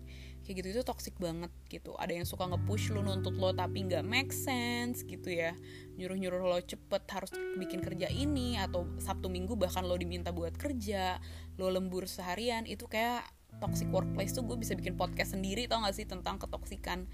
Kayak 0.46 0.62
gitu 0.62 0.68
itu 0.78 0.82
toxic 0.86 1.14
banget 1.18 1.50
gitu. 1.66 1.98
Ada 1.98 2.22
yang 2.22 2.26
suka 2.26 2.46
nge-push 2.46 2.94
lu 2.94 3.02
nuntut 3.02 3.34
lo 3.34 3.50
tapi 3.50 3.82
nggak 3.82 4.06
make 4.06 4.30
sense 4.30 5.02
gitu 5.02 5.32
ya. 5.32 5.56
Nyuruh-nyuruh 5.98 6.38
lo 6.46 6.58
cepet 6.62 7.02
harus 7.10 7.34
bikin 7.58 7.82
kerja 7.82 8.06
ini 8.06 8.54
atau 8.54 8.86
sabtu 9.02 9.26
minggu 9.26 9.58
bahkan 9.58 9.82
lo 9.82 9.98
diminta 9.98 10.30
buat 10.30 10.54
kerja 10.54 11.18
lo 11.56 11.72
lembur 11.72 12.04
seharian 12.08 12.68
itu 12.68 12.84
kayak 12.88 13.24
toxic 13.60 13.88
workplace 13.88 14.36
tuh 14.36 14.44
gue 14.44 14.56
bisa 14.60 14.76
bikin 14.76 14.94
podcast 15.00 15.32
sendiri 15.32 15.64
tau 15.64 15.80
gak 15.80 15.96
sih 15.96 16.04
tentang 16.04 16.36
ketoksikan 16.36 17.08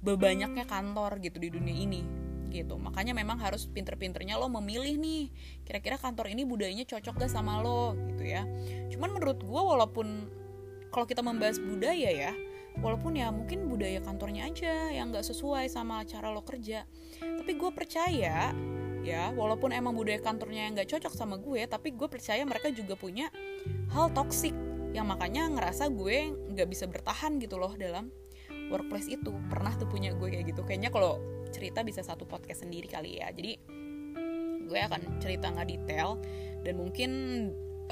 bebanyaknya 0.00 0.64
kantor 0.64 1.18
gitu 1.20 1.42
di 1.42 1.50
dunia 1.50 1.74
ini 1.74 2.02
gitu. 2.50 2.78
Makanya 2.78 3.14
memang 3.14 3.38
harus 3.38 3.70
pinter-pinternya 3.70 4.34
lo 4.34 4.50
memilih 4.50 4.98
nih 4.98 5.30
kira-kira 5.62 5.98
kantor 5.98 6.30
ini 6.30 6.42
budayanya 6.42 6.86
cocok 6.86 7.26
gak 7.26 7.30
sama 7.30 7.62
lo 7.62 7.94
gitu 8.14 8.26
ya. 8.26 8.46
Cuman 8.90 9.10
menurut 9.14 9.38
gue 9.42 9.62
walaupun 9.62 10.30
kalau 10.90 11.06
kita 11.06 11.22
membahas 11.22 11.62
budaya 11.62 12.10
ya 12.10 12.32
walaupun 12.78 13.18
ya 13.18 13.34
mungkin 13.34 13.66
budaya 13.66 13.98
kantornya 13.98 14.46
aja 14.46 14.94
yang 14.94 15.10
nggak 15.10 15.26
sesuai 15.26 15.66
sama 15.66 16.06
cara 16.06 16.30
lo 16.30 16.46
kerja 16.46 16.86
tapi 17.18 17.58
gue 17.58 17.70
percaya 17.74 18.54
ya 19.00 19.32
walaupun 19.32 19.72
emang 19.72 19.96
budaya 19.96 20.20
kantornya 20.20 20.68
yang 20.68 20.76
nggak 20.76 20.92
cocok 20.92 21.12
sama 21.16 21.40
gue 21.40 21.64
tapi 21.64 21.96
gue 21.96 22.04
percaya 22.04 22.44
mereka 22.44 22.68
juga 22.68 22.94
punya 23.00 23.32
hal 23.96 24.12
toksik 24.12 24.52
yang 24.90 25.06
makanya 25.06 25.46
ngerasa 25.48 25.88
gue 25.88 26.34
nggak 26.54 26.68
bisa 26.68 26.84
bertahan 26.90 27.38
gitu 27.38 27.56
loh 27.56 27.72
dalam 27.78 28.10
workplace 28.70 29.10
itu. 29.10 29.34
Pernah 29.50 29.74
tuh 29.78 29.90
punya 29.90 30.14
gue 30.14 30.28
kayak 30.30 30.54
gitu. 30.54 30.62
Kayaknya 30.62 30.90
kalau 30.94 31.18
cerita 31.50 31.82
bisa 31.82 32.00
satu 32.00 32.24
podcast 32.24 32.62
sendiri 32.62 32.86
kali 32.86 33.18
ya. 33.18 33.30
Jadi 33.34 33.58
gue 34.66 34.78
akan 34.78 35.18
cerita 35.18 35.50
nggak 35.50 35.68
detail. 35.68 36.18
Dan 36.62 36.78
mungkin 36.78 37.10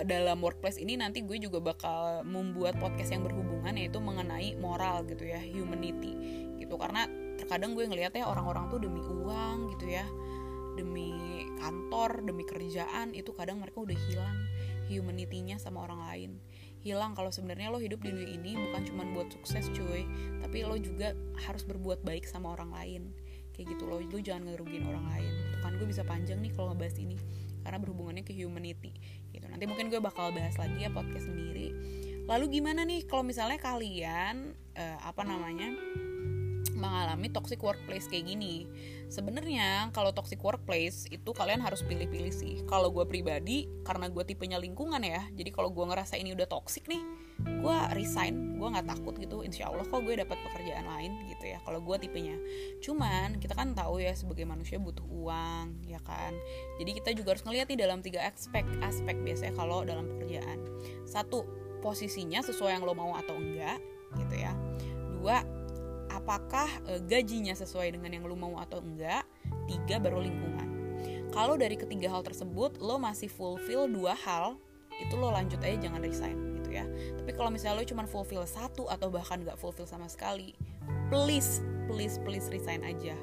dalam 0.07 0.38
workplace 0.38 0.79
ini 0.79 0.94
nanti 0.94 1.27
gue 1.27 1.42
juga 1.42 1.59
bakal 1.59 2.23
membuat 2.23 2.79
podcast 2.79 3.11
yang 3.11 3.27
berhubungan 3.27 3.75
yaitu 3.75 3.99
mengenai 3.99 4.55
moral 4.62 5.03
gitu 5.07 5.27
ya 5.27 5.42
humanity 5.42 6.14
gitu. 6.62 6.79
Karena 6.79 7.07
terkadang 7.38 7.75
gue 7.75 7.87
ngeliat 7.87 8.14
ya 8.14 8.31
orang-orang 8.31 8.71
tuh 8.71 8.79
demi 8.83 9.03
uang 9.03 9.75
gitu 9.75 9.90
ya 9.90 10.07
demi 10.79 11.43
kantor 11.59 12.23
demi 12.23 12.47
kerjaan 12.47 13.11
itu 13.11 13.35
kadang 13.35 13.59
mereka 13.59 13.83
udah 13.83 13.99
hilang 14.09 14.38
humanity-nya 14.88 15.61
sama 15.61 15.85
orang 15.85 16.01
lain. 16.09 16.31
Hilang 16.81 17.12
kalau 17.12 17.29
sebenarnya 17.29 17.69
lo 17.69 17.83
hidup 17.83 18.01
di 18.01 18.14
dunia 18.14 18.31
ini 18.38 18.57
bukan 18.57 18.83
cuma 18.88 19.03
buat 19.12 19.29
sukses 19.35 19.69
cuy 19.75 20.09
tapi 20.41 20.64
lo 20.64 20.79
juga 20.81 21.12
harus 21.45 21.67
berbuat 21.67 22.07
baik 22.07 22.25
sama 22.25 22.57
orang 22.57 22.73
lain. 22.73 23.03
Kayak 23.53 23.77
gitu 23.77 23.85
lo 23.91 23.99
lo 23.99 24.19
jangan 24.23 24.49
ngerugiin 24.49 24.87
orang 24.87 25.07
lain. 25.12 25.33
Kan 25.61 25.77
gue 25.77 25.87
bisa 25.91 26.07
panjang 26.07 26.41
nih 26.41 26.55
kalau 26.55 26.73
ngebahas 26.73 26.97
ini 26.97 27.19
karena 27.67 27.79
berhubungannya 27.83 28.25
ke 28.25 28.33
humanity. 28.33 28.95
Gitu 29.35 29.45
nanti 29.45 29.69
mungkin 29.69 29.93
gue 29.93 30.01
bakal 30.01 30.33
bahas 30.33 30.57
lagi 30.57 30.87
ya 30.87 30.91
podcast 30.95 31.29
sendiri. 31.29 31.75
Lalu 32.25 32.61
gimana 32.61 32.87
nih 32.87 33.05
kalau 33.05 33.27
misalnya 33.27 33.61
kalian 33.61 34.57
uh, 34.79 34.99
apa 35.05 35.27
namanya 35.27 35.75
mengalami 36.79 37.27
toxic 37.35 37.59
workplace 37.59 38.07
kayak 38.07 38.31
gini 38.31 38.71
sebenarnya 39.09 39.88
kalau 39.97 40.12
toxic 40.12 40.40
workplace 40.44 41.09
itu 41.09 41.31
kalian 41.33 41.64
harus 41.64 41.81
pilih-pilih 41.85 42.33
sih. 42.33 42.61
Kalau 42.68 42.92
gue 42.92 43.05
pribadi 43.09 43.68
karena 43.83 44.12
gue 44.12 44.23
tipenya 44.25 44.61
lingkungan 44.61 45.01
ya 45.01 45.25
jadi 45.33 45.49
kalau 45.53 45.73
gue 45.73 45.85
ngerasa 45.88 46.21
ini 46.21 46.37
udah 46.37 46.49
toxic 46.49 46.85
nih 46.87 47.01
gue 47.38 47.77
resign 47.97 48.61
gue 48.61 48.68
nggak 48.68 48.87
takut 48.87 49.16
gitu. 49.16 49.40
Insya 49.42 49.73
Allah 49.73 49.88
kok 49.88 50.05
gue 50.05 50.14
dapat 50.14 50.37
pekerjaan 50.44 50.87
lain 50.87 51.12
gitu 51.33 51.44
ya 51.49 51.59
kalau 51.64 51.81
gue 51.81 51.97
tipenya. 51.99 52.37
Cuman 52.85 53.40
kita 53.40 53.57
kan 53.57 53.73
tahu 53.73 54.05
ya 54.05 54.12
sebagai 54.12 54.44
manusia 54.44 54.77
butuh 54.77 55.05
uang 55.09 55.88
ya 55.88 55.99
kan? 56.05 56.37
Jadi 56.77 56.90
kita 57.01 57.11
juga 57.16 57.35
harus 57.35 57.44
ngeliat 57.49 57.66
nih 57.73 57.81
dalam 57.81 58.05
tiga 58.05 58.29
aspek 58.29 58.64
aspek 58.85 59.16
biasanya 59.25 59.57
kalau 59.57 59.83
dalam 59.83 60.05
pekerjaan. 60.07 60.61
Satu 61.09 61.49
posisinya 61.79 62.42
sesuai 62.42 62.79
yang 62.79 62.85
lo 62.85 62.92
mau 62.92 63.14
atau 63.16 63.38
enggak 63.38 63.79
gitu 64.18 64.35
ya. 64.35 64.53
Dua 65.18 65.58
apakah 66.29 66.69
e, 66.85 67.01
gajinya 67.09 67.57
sesuai 67.57 67.97
dengan 67.97 68.12
yang 68.12 68.29
lo 68.29 68.37
mau 68.37 68.61
atau 68.61 68.85
enggak 68.85 69.25
tiga 69.64 69.97
baru 69.97 70.21
lingkungan. 70.21 70.69
Kalau 71.33 71.57
dari 71.57 71.73
ketiga 71.81 72.12
hal 72.12 72.21
tersebut 72.21 72.77
lo 72.85 73.01
masih 73.01 73.33
fulfill 73.33 73.88
dua 73.88 74.12
hal 74.12 74.61
itu 75.01 75.17
lo 75.17 75.33
lanjut 75.33 75.57
aja 75.64 75.88
jangan 75.88 76.05
resign 76.05 76.37
gitu 76.61 76.77
ya. 76.77 76.85
Tapi 77.17 77.33
kalau 77.33 77.49
misalnya 77.49 77.81
lo 77.81 77.88
cuma 77.88 78.05
fulfill 78.05 78.45
satu 78.45 78.85
atau 78.93 79.09
bahkan 79.09 79.41
nggak 79.41 79.57
fulfill 79.57 79.88
sama 79.88 80.05
sekali 80.05 80.53
please 81.09 81.64
please 81.88 82.21
please 82.21 82.45
resign 82.53 82.85
aja. 82.85 83.17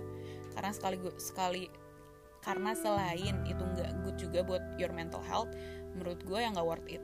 Karena 0.58 0.74
sekali 0.74 0.98
sekali 1.22 1.70
karena 2.42 2.74
selain 2.74 3.38
itu 3.46 3.62
nggak 3.62 4.02
good 4.02 4.18
juga 4.18 4.42
buat 4.42 4.66
your 4.82 4.90
mental 4.90 5.22
health 5.22 5.54
menurut 5.94 6.18
gue 6.26 6.42
yang 6.42 6.58
nggak 6.58 6.66
worth 6.66 6.90
it 6.90 7.02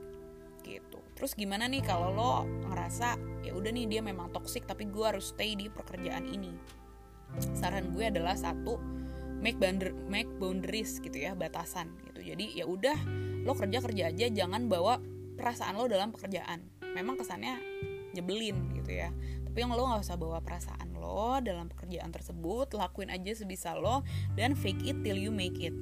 gitu. 0.62 0.98
Terus 1.18 1.36
gimana 1.36 1.68
nih 1.68 1.82
kalau 1.84 2.10
lo 2.14 2.32
ngerasa 2.70 3.18
ya 3.46 3.52
udah 3.54 3.70
nih 3.70 3.86
dia 3.86 4.00
memang 4.00 4.32
toxic 4.32 4.64
tapi 4.64 4.88
gue 4.88 5.04
harus 5.04 5.34
stay 5.34 5.54
di 5.54 5.68
pekerjaan 5.68 6.26
ini. 6.26 6.50
Saran 7.54 7.92
gue 7.92 8.08
adalah 8.08 8.38
satu 8.38 8.78
make 9.42 9.58
boundary 9.58 9.92
make 10.06 10.30
boundaries 10.38 11.02
gitu 11.02 11.14
ya 11.14 11.34
batasan 11.34 11.92
gitu. 12.08 12.22
Jadi 12.22 12.56
ya 12.56 12.64
udah 12.64 12.96
lo 13.42 13.52
kerja 13.58 13.82
kerja 13.82 14.14
aja 14.14 14.26
jangan 14.30 14.70
bawa 14.70 15.02
perasaan 15.36 15.76
lo 15.76 15.90
dalam 15.90 16.14
pekerjaan. 16.14 16.62
Memang 16.94 17.18
kesannya 17.18 17.58
nyebelin 18.14 18.78
gitu 18.78 18.92
ya. 18.92 19.10
Tapi 19.46 19.58
yang 19.68 19.76
lo 19.76 19.84
nggak 19.84 20.06
usah 20.06 20.16
bawa 20.16 20.40
perasaan 20.40 20.96
lo 20.96 21.36
dalam 21.44 21.68
pekerjaan 21.68 22.08
tersebut 22.08 22.72
lakuin 22.72 23.12
aja 23.12 23.36
sebisa 23.36 23.76
lo 23.76 24.00
dan 24.32 24.56
fake 24.56 24.80
it 24.86 24.96
till 25.04 25.18
you 25.18 25.28
make 25.28 25.60
it 25.60 25.76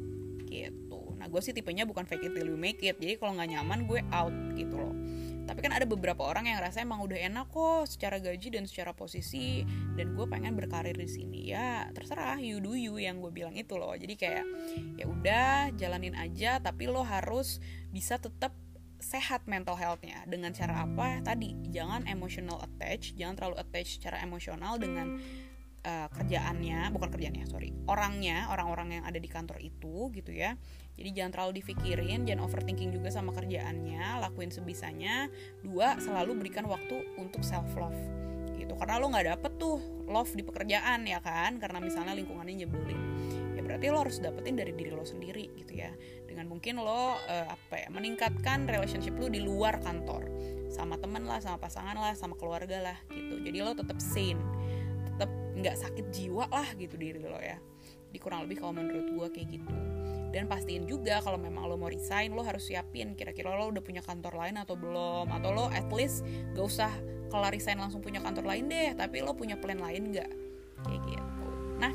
gitu 0.51 0.90
nah 1.21 1.29
gue 1.29 1.41
sih 1.45 1.53
tipenya 1.53 1.85
bukan 1.85 2.09
fake 2.09 2.25
it 2.25 2.33
till 2.33 2.49
you 2.49 2.57
make 2.57 2.81
it. 2.81 2.97
Jadi 2.97 3.21
kalau 3.21 3.37
nggak 3.37 3.53
nyaman 3.53 3.85
gue 3.85 4.01
out 4.09 4.33
gitu 4.57 4.81
loh. 4.81 4.97
Tapi 5.45 5.67
kan 5.67 5.75
ada 5.75 5.83
beberapa 5.83 6.25
orang 6.25 6.47
yang 6.47 6.63
rasa 6.63 6.81
emang 6.81 7.03
udah 7.03 7.19
enak 7.21 7.51
kok 7.51 7.91
secara 7.91 8.23
gaji 8.23 8.55
dan 8.55 8.65
secara 8.65 8.97
posisi. 8.97 9.67
Dan 9.99 10.17
gue 10.17 10.25
pengen 10.25 10.57
berkarir 10.57 10.97
di 10.97 11.11
sini. 11.11 11.53
Ya 11.53 11.91
terserah. 11.93 12.41
You 12.41 12.63
do 12.65 12.73
you 12.73 12.97
yang 12.97 13.21
gue 13.21 13.29
bilang 13.35 13.53
itu 13.53 13.77
loh. 13.77 13.93
Jadi 13.93 14.15
kayak 14.17 14.47
ya 14.97 15.05
udah 15.05 15.75
jalanin 15.77 16.17
aja. 16.17 16.63
Tapi 16.63 16.89
lo 16.89 17.05
harus 17.05 17.61
bisa 17.93 18.17
tetap 18.17 18.55
sehat 19.03 19.45
mental 19.51 19.75
healthnya. 19.75 20.23
Dengan 20.31 20.55
cara 20.55 20.87
apa? 20.87 21.19
Tadi 21.27 21.53
jangan 21.75 22.07
emotional 22.07 22.63
attach. 22.63 23.13
Jangan 23.19 23.35
terlalu 23.35 23.57
attach 23.59 23.99
secara 23.99 24.23
emosional 24.23 24.79
dengan 24.79 25.19
uh, 25.85 26.09
kerjaannya 26.13 26.93
bukan 26.93 27.09
kerjaannya 27.09 27.45
sorry 27.49 27.73
orangnya 27.89 28.47
orang-orang 28.53 29.01
yang 29.01 29.05
ada 29.05 29.19
di 29.19 29.27
kantor 29.27 29.59
itu 29.59 30.13
gitu 30.15 30.31
ya. 30.31 30.55
Jadi 30.95 31.17
jangan 31.17 31.33
terlalu 31.33 31.53
dipikirin 31.65 32.29
jangan 32.29 32.45
overthinking 32.45 32.93
juga 32.93 33.09
sama 33.09 33.33
kerjaannya 33.33 34.21
lakuin 34.21 34.53
sebisanya. 34.53 35.33
Dua 35.65 35.97
selalu 35.97 36.39
berikan 36.39 36.69
waktu 36.69 37.17
untuk 37.17 37.41
self 37.41 37.73
love 37.75 37.97
gitu. 38.55 38.77
Karena 38.77 39.01
lo 39.01 39.09
nggak 39.09 39.27
dapet 39.37 39.53
tuh 39.57 39.81
love 40.07 40.31
di 40.37 40.45
pekerjaan 40.45 41.09
ya 41.09 41.19
kan? 41.25 41.57
Karena 41.57 41.81
misalnya 41.81 42.13
lingkungannya 42.13 42.67
nyebelin. 42.67 43.01
Ya 43.57 43.61
berarti 43.65 43.87
lo 43.89 44.05
harus 44.05 44.21
dapetin 44.21 44.61
dari 44.61 44.77
diri 44.77 44.93
lo 44.93 45.03
sendiri 45.03 45.51
gitu 45.57 45.73
ya. 45.81 45.91
Dengan 46.29 46.47
mungkin 46.47 46.79
lo 46.79 47.17
uh, 47.17 47.47
apa 47.49 47.75
ya 47.81 47.89
meningkatkan 47.89 48.69
relationship 48.69 49.17
lo 49.17 49.33
di 49.33 49.41
luar 49.41 49.81
kantor. 49.81 50.29
Sama 50.69 51.01
temen 51.01 51.27
lah 51.27 51.41
sama 51.43 51.59
pasangan 51.59 51.97
lah 51.97 52.13
sama 52.13 52.37
keluarga 52.37 52.79
lah 52.93 52.99
gitu. 53.09 53.41
Jadi 53.41 53.59
lo 53.65 53.73
tetap 53.73 53.99
sane 53.99 54.60
nggak 55.57 55.77
sakit 55.77 56.07
jiwa 56.15 56.47
lah 56.51 56.69
gitu 56.79 56.95
diri 56.95 57.23
lo 57.23 57.39
ya. 57.39 57.59
Di 58.11 58.19
kurang 58.19 58.47
lebih 58.47 58.63
kalau 58.63 58.75
menurut 58.75 59.07
gue 59.11 59.27
kayak 59.35 59.49
gitu. 59.55 59.75
Dan 60.31 60.47
pastiin 60.47 60.87
juga 60.87 61.19
kalau 61.23 61.39
memang 61.39 61.67
lo 61.67 61.75
mau 61.75 61.91
resign 61.91 62.31
lo 62.35 62.47
harus 62.47 62.71
siapin 62.71 63.19
kira-kira 63.19 63.51
lo 63.51 63.75
udah 63.75 63.83
punya 63.83 64.03
kantor 64.03 64.35
lain 64.39 64.63
atau 64.63 64.79
belum. 64.79 65.31
Atau 65.31 65.51
lo 65.51 65.67
at 65.71 65.91
least 65.91 66.23
gak 66.55 66.67
usah 66.67 66.93
kalau 67.31 67.47
resign 67.51 67.79
langsung 67.79 68.03
punya 68.03 68.23
kantor 68.23 68.47
lain 68.47 68.71
deh 68.71 68.95
tapi 68.95 69.23
lo 69.23 69.35
punya 69.35 69.59
plan 69.59 69.79
lain 69.79 70.15
gak 70.15 70.31
kayak 70.87 71.03
gitu. 71.07 71.47
Nah 71.79 71.95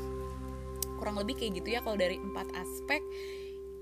kurang 0.96 1.20
lebih 1.20 1.36
kayak 1.36 1.60
gitu 1.60 1.76
ya 1.76 1.80
kalau 1.84 1.96
dari 1.96 2.16
empat 2.16 2.48
aspek. 2.56 3.00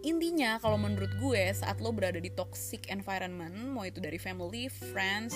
Intinya 0.05 0.61
kalau 0.61 0.77
menurut 0.77 1.09
gue 1.17 1.49
saat 1.57 1.81
lo 1.81 1.89
berada 1.89 2.21
di 2.21 2.29
toxic 2.29 2.93
environment 2.93 3.57
mau 3.73 3.89
itu 3.89 4.05
dari 4.05 4.21
family, 4.21 4.69
friends, 4.69 5.33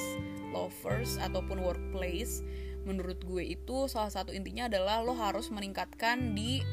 lovers 0.53 1.17
ataupun 1.17 1.65
workplace 1.65 2.45
menurut 2.89 3.21
gue 3.21 3.45
itu 3.45 3.85
salah 3.93 4.09
satu 4.09 4.33
intinya 4.33 4.73
adalah 4.73 5.05
lo 5.05 5.13
harus 5.13 5.53
meningkatkan 5.53 6.33
di 6.33 6.65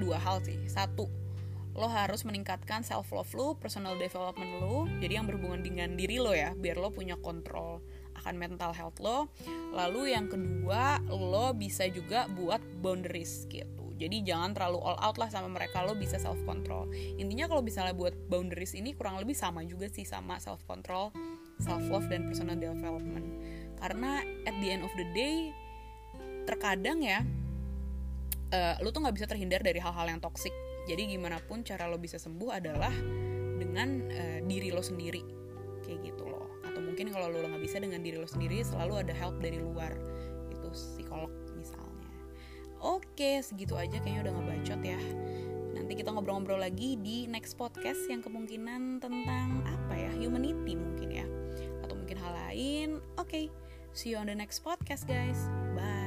dua 0.00 0.16
hal 0.16 0.40
sih 0.40 0.56
satu 0.64 1.06
lo 1.78 1.86
harus 1.86 2.26
meningkatkan 2.26 2.82
self 2.82 3.14
love 3.14 3.30
lo, 3.38 3.54
personal 3.54 3.94
development 3.94 4.58
lo, 4.58 4.90
jadi 4.98 5.22
yang 5.22 5.30
berhubungan 5.30 5.62
dengan 5.62 5.94
diri 5.94 6.18
lo 6.18 6.34
ya, 6.34 6.50
biar 6.58 6.74
lo 6.74 6.90
punya 6.90 7.14
kontrol 7.22 7.78
akan 8.18 8.34
mental 8.34 8.74
health 8.74 8.98
lo. 8.98 9.30
Lalu 9.70 10.10
yang 10.10 10.26
kedua, 10.26 10.98
lo 11.06 11.54
bisa 11.54 11.86
juga 11.86 12.26
buat 12.26 12.58
boundaries 12.82 13.46
gitu. 13.46 13.94
Jadi 13.98 14.26
jangan 14.26 14.54
terlalu 14.54 14.78
all 14.82 14.98
out 14.98 15.18
lah 15.22 15.30
sama 15.30 15.50
mereka, 15.50 15.86
lo 15.86 15.94
bisa 15.94 16.18
self 16.18 16.38
control. 16.42 16.90
Intinya 17.18 17.46
kalau 17.46 17.62
misalnya 17.62 17.94
buat 17.94 18.14
boundaries 18.26 18.74
ini 18.74 18.94
kurang 18.98 19.22
lebih 19.22 19.38
sama 19.38 19.62
juga 19.62 19.86
sih 19.86 20.06
sama 20.06 20.42
self 20.42 20.62
control, 20.66 21.14
self 21.62 21.82
love 21.90 22.10
dan 22.10 22.26
personal 22.26 22.58
development. 22.58 23.38
Karena 23.78 24.20
at 24.44 24.54
the 24.58 24.68
end 24.74 24.82
of 24.82 24.92
the 24.98 25.06
day 25.14 25.54
terkadang 26.48 27.04
ya 27.04 27.20
uh, 28.52 28.74
lo 28.80 28.88
tuh 28.88 29.04
nggak 29.04 29.16
bisa 29.16 29.26
terhindar 29.28 29.60
dari 29.60 29.80
hal-hal 29.80 30.06
yang 30.08 30.20
toxic. 30.20 30.52
Jadi 30.88 31.16
gimana 31.16 31.36
pun 31.44 31.60
cara 31.60 31.84
lo 31.84 32.00
bisa 32.00 32.16
sembuh 32.16 32.50
adalah 32.52 32.92
dengan 33.60 34.08
uh, 34.08 34.38
diri 34.44 34.72
lo 34.72 34.80
sendiri. 34.80 35.20
Kayak 35.84 36.14
gitu 36.14 36.24
loh. 36.24 36.48
Atau 36.64 36.80
mungkin 36.80 37.12
kalau 37.12 37.28
lo 37.28 37.44
nggak 37.44 37.64
bisa 37.64 37.80
dengan 37.80 38.00
diri 38.00 38.16
lo 38.16 38.28
sendiri 38.28 38.64
selalu 38.64 39.04
ada 39.04 39.12
help 39.12 39.40
dari 39.40 39.60
luar. 39.60 39.92
Itu 40.48 40.72
psikolog 40.72 41.32
misalnya. 41.56 42.08
Oke 42.80 43.42
segitu 43.44 43.76
aja 43.76 43.98
kayaknya 44.00 44.28
udah 44.28 44.34
ngebacot 44.38 44.80
ya. 44.80 45.00
Nanti 45.76 45.92
kita 45.94 46.10
ngobrol-ngobrol 46.12 46.60
lagi 46.60 46.96
di 47.00 47.28
next 47.28 47.54
podcast 47.54 48.08
yang 48.08 48.24
kemungkinan 48.24 49.00
tentang 49.04 49.62
apa 49.64 49.94
ya? 49.94 50.10
Humanity 50.16 50.74
mungkin 50.74 51.08
ya. 51.12 51.26
Atau 51.84 52.00
mungkin 52.00 52.16
hal 52.16 52.32
lain. 52.48 52.88
Oke. 53.20 53.28
okay, 53.28 53.67
See 53.92 54.10
you 54.10 54.16
on 54.16 54.26
the 54.26 54.34
next 54.34 54.64
podcast, 54.64 55.06
guys. 55.06 55.48
Bye. 55.76 55.97